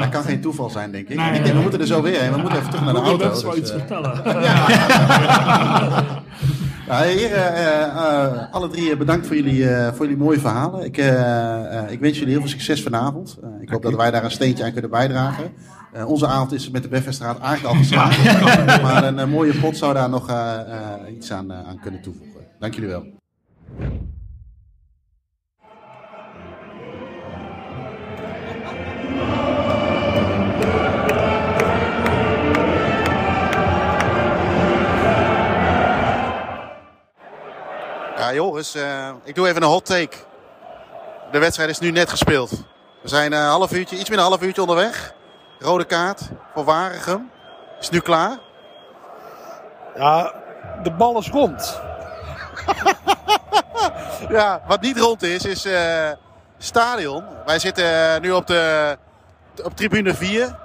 [0.00, 1.16] Dat kan geen toeval zijn, denk ik.
[1.16, 1.54] Nee, ik denk, nee.
[1.54, 2.32] we moeten er zo weer heen.
[2.32, 3.24] We moeten even terug naar de auto.
[3.24, 4.22] Maps wou dus, iets eh, vertellen.
[6.88, 10.84] Nou, heren, eh, eh, alle drie bedankt voor jullie, eh, voor jullie mooie verhalen.
[10.84, 10.96] Ik,
[11.90, 13.38] ik wens jullie heel veel succes vanavond.
[13.42, 15.44] Eh, ik hoop dat wij daar een steentje aan kunnen bijdragen.
[15.96, 18.82] Eh, onze avond is met de Befferstraat eigenlijk al geslaagd.
[18.82, 22.40] maar een eh, mooie pot zou daar nog eh, eh, iets aan, aan kunnen toevoegen.
[22.58, 23.04] Dank jullie wel.
[38.16, 40.16] Ja, Joris, eh, ik doe even een hot take.
[41.32, 42.50] De wedstrijd is nu net gespeeld.
[43.02, 45.14] We zijn een half uurtje, iets meer dan een half uurtje onderweg.
[45.58, 46.20] Rode kaart
[46.54, 47.30] voor Waregem.
[47.80, 48.38] Is nu klaar?
[49.96, 50.32] Ja,
[50.82, 51.80] de bal is rond.
[54.28, 56.10] Ja, wat niet rond is, is eh
[56.58, 57.24] stadion.
[57.46, 58.96] Wij zitten eh, nu op, de,
[59.64, 60.56] op tribune 4.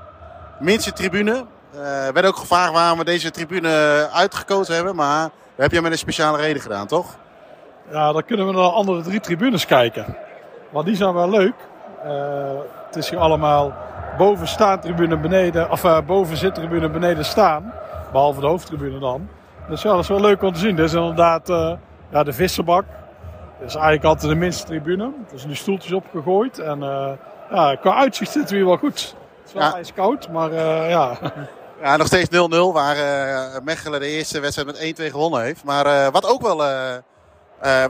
[0.60, 1.46] Minste tribune.
[1.74, 4.96] Eh werd ook gevraagd waarom we deze tribune uitgekozen hebben.
[4.96, 7.16] Maar dat heb je met een speciale reden gedaan, toch?
[7.92, 10.18] Ja, dan kunnen we naar de andere drie tribunes kijken.
[10.70, 11.56] Maar die zijn wel leuk.
[12.86, 13.74] Het is hier allemaal
[14.18, 17.74] boven staantribune beneden, of eh, boven zittribune beneden staan.
[18.12, 19.28] Behalve de hoofdtribune dan.
[19.70, 20.76] Dus ja, dat is wel leuk om te zien.
[20.76, 21.74] Dit is inderdaad eh,
[22.12, 22.86] ja, de visserbak.
[23.60, 25.04] Dit is eigenlijk altijd de minste tribune.
[25.04, 26.60] Er zijn nu stoeltjes opgegooid.
[26.60, 27.12] En eh,
[27.52, 29.16] ja, qua uitzicht zitten we hier wel goed.
[29.40, 29.74] Het is wel Ja.
[29.74, 30.54] ijskoud, maar
[30.90, 31.18] ja.
[31.82, 32.96] Ja, nog steeds 0-0, waar
[33.64, 35.64] Mechelen de eerste wedstrijd met 1-2 gewonnen heeft.
[35.64, 36.58] Maar wat ook wel,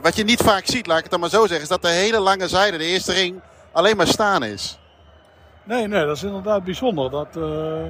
[0.02, 1.88] wat je niet vaak ziet, laat ik het dan maar zo zeggen, is dat de
[1.88, 3.40] hele lange zijde, de eerste ring,
[3.72, 4.78] alleen maar staan is.
[5.64, 7.10] Nee, nee, dat is inderdaad bijzonder.
[7.10, 7.84] Dat, eh,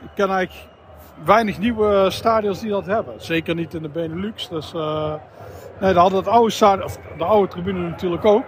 [0.00, 0.68] ik ken eigenlijk
[1.24, 3.14] weinig nieuwe stadions die dat hebben.
[3.16, 4.48] Zeker niet in de Benelux.
[4.48, 5.14] Dus, eh,
[5.80, 8.44] nee, we hadden het oude stadion, of de oude tribune natuurlijk ook.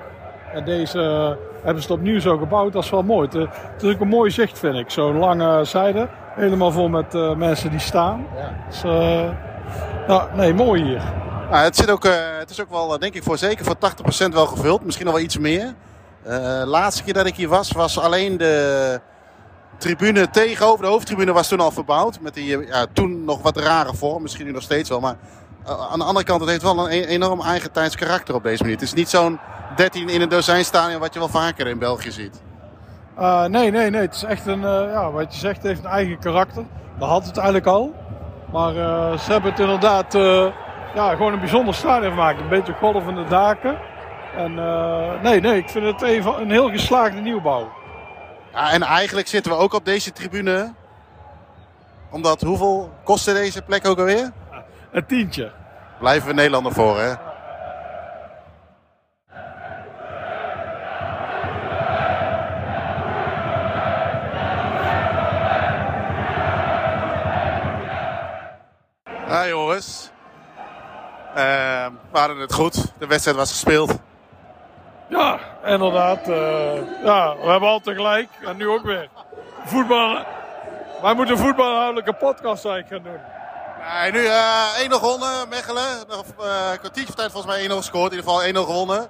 [0.52, 2.72] En deze eh, hebben ze het opnieuw zo gebouwd.
[2.72, 3.28] Dat is wel mooi.
[3.32, 4.90] Het, het is ook een mooi zicht, vind ik.
[4.90, 6.08] Zo'n lange zijde.
[6.34, 8.26] Helemaal vol met mensen die staan.
[8.68, 8.82] Dus,
[10.06, 11.02] ja, nee, mooi hier.
[11.50, 12.04] Nou, het, zit ook,
[12.38, 13.76] het is ook wel, denk ik, voor zeker voor
[14.28, 14.84] 80% wel gevuld.
[14.84, 15.74] Misschien nog wel iets meer.
[16.28, 19.00] Eh laatste keer dat ik hier was, was alleen de
[19.78, 20.84] tribune tegenover.
[20.84, 22.20] De hoofdtribune was toen al verbouwd.
[22.20, 24.22] Met die eh, ja, toen nog wat rare vorm.
[24.22, 25.00] Misschien nu nog steeds wel.
[25.00, 25.16] Maar
[25.66, 28.42] eh, aan de andere kant, het heeft wel een e- enorm eigen tijds karakter op
[28.42, 28.76] deze manier.
[28.76, 29.38] Het is niet zo'n
[29.76, 32.42] 13 in een dozijn stadion wat je wel vaker in België ziet.
[33.18, 34.00] Uh, nee, nee, nee.
[34.00, 36.64] Het is echt een, ja, wat je zegt, heeft een eigen karakter.
[36.98, 37.94] Dat had het eigenlijk al.
[38.52, 38.72] Maar
[39.18, 40.12] ze hebben het inderdaad
[40.94, 42.40] ja, gewoon een bijzonder stadion gemaakt.
[42.40, 43.78] Een beetje golvende daken.
[44.38, 44.54] En
[45.22, 47.72] nee, nee, ik vind het een heel geslaagde nieuwbouw.
[48.52, 50.74] Ja, en eigenlijk zitten we ook op deze tribune.
[52.10, 54.32] Omdat, hoeveel kostte deze plek ook alweer?
[54.92, 55.52] Een tientje.
[55.98, 57.12] Blijven we Nederlander voor, hè?
[69.28, 70.10] Ja, jongens.
[71.28, 72.92] Uh, we hadden het goed.
[72.98, 73.98] De wedstrijd was gespeeld.
[75.68, 76.28] Inderdaad.
[76.28, 76.34] Uh,
[77.04, 78.28] ja, we hebben altijd gelijk.
[78.44, 79.08] En nu ook weer.
[79.64, 80.24] Voetbal.
[81.02, 83.22] Wij moeten een voetbalhoudelijke podcast eigenlijk gaan doen.
[84.00, 86.04] Nee, nu uh, 1-0 gewonnen, Mechelen.
[86.08, 88.12] Nog uh, een kwartiertje tijd volgens mij 1-0 gescoord.
[88.12, 89.08] In ieder geval 1-0 gewonnen.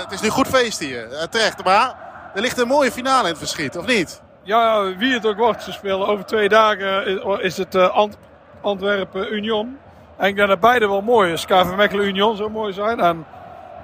[0.00, 1.64] Het is nu goed feest hier, terecht.
[1.64, 1.94] Maar
[2.34, 4.22] er ligt een mooie finale in het verschiet, of niet?
[4.42, 5.62] Ja, wie het ook wordt.
[5.62, 8.16] Ze spelen over twee dagen is, het Ant
[8.60, 9.78] Antwerpen Union.
[10.16, 11.44] En ik denk dat beide wel mooi is.
[11.44, 13.00] KV Mechelen Union zou mooi zijn.
[13.00, 13.26] En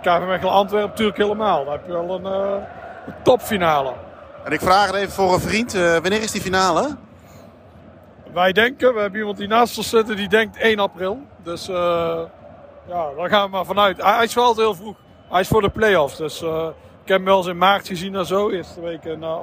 [0.01, 1.65] KV Mechelen Antwerpen natuurlijk helemaal.
[1.65, 3.93] Dan heb je wel een, een topfinale.
[4.45, 5.73] En ik vraag het even voor een vriend.
[5.73, 6.97] wanneer is die finale?
[8.33, 11.19] Wij denken, we hebben iemand die naast ons zit die denkt 1 april.
[11.43, 11.77] Dus uh,
[12.89, 14.03] ja, daar gaan we maar vanuit.
[14.03, 14.97] Hij, hij is wel altijd heel vroeg.
[15.29, 16.17] Hij is voor de play-offs.
[16.17, 16.43] Dus
[17.09, 18.51] ik heb hem wel eens in maart gezien en zo.
[18.51, 19.37] Eerste week in uh,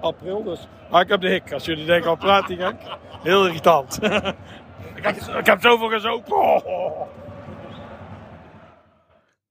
[0.00, 0.42] april.
[0.42, 0.68] Dus.
[0.90, 1.52] Maar ik heb de hik.
[1.52, 2.74] Als jullie denken, wat praat die gek?
[3.22, 3.98] Heel irritant.
[4.96, 6.36] ik, heb, ik heb zoveel gezopen.
[6.36, 7.00] Oh.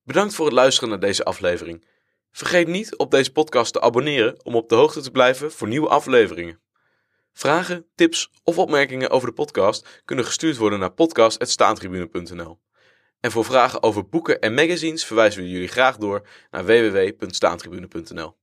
[0.07, 1.87] Bedankt voor het luisteren naar deze aflevering.
[2.31, 5.87] Vergeet niet op deze podcast te abonneren om op de hoogte te blijven voor nieuwe
[5.87, 6.59] afleveringen.
[7.33, 12.59] Vragen, tips of opmerkingen over de podcast kunnen gestuurd worden naar podcast.staantribune.nl.
[13.19, 18.37] En voor vragen over boeken en magazines verwijzen we jullie graag door naar www.staantribune.nl.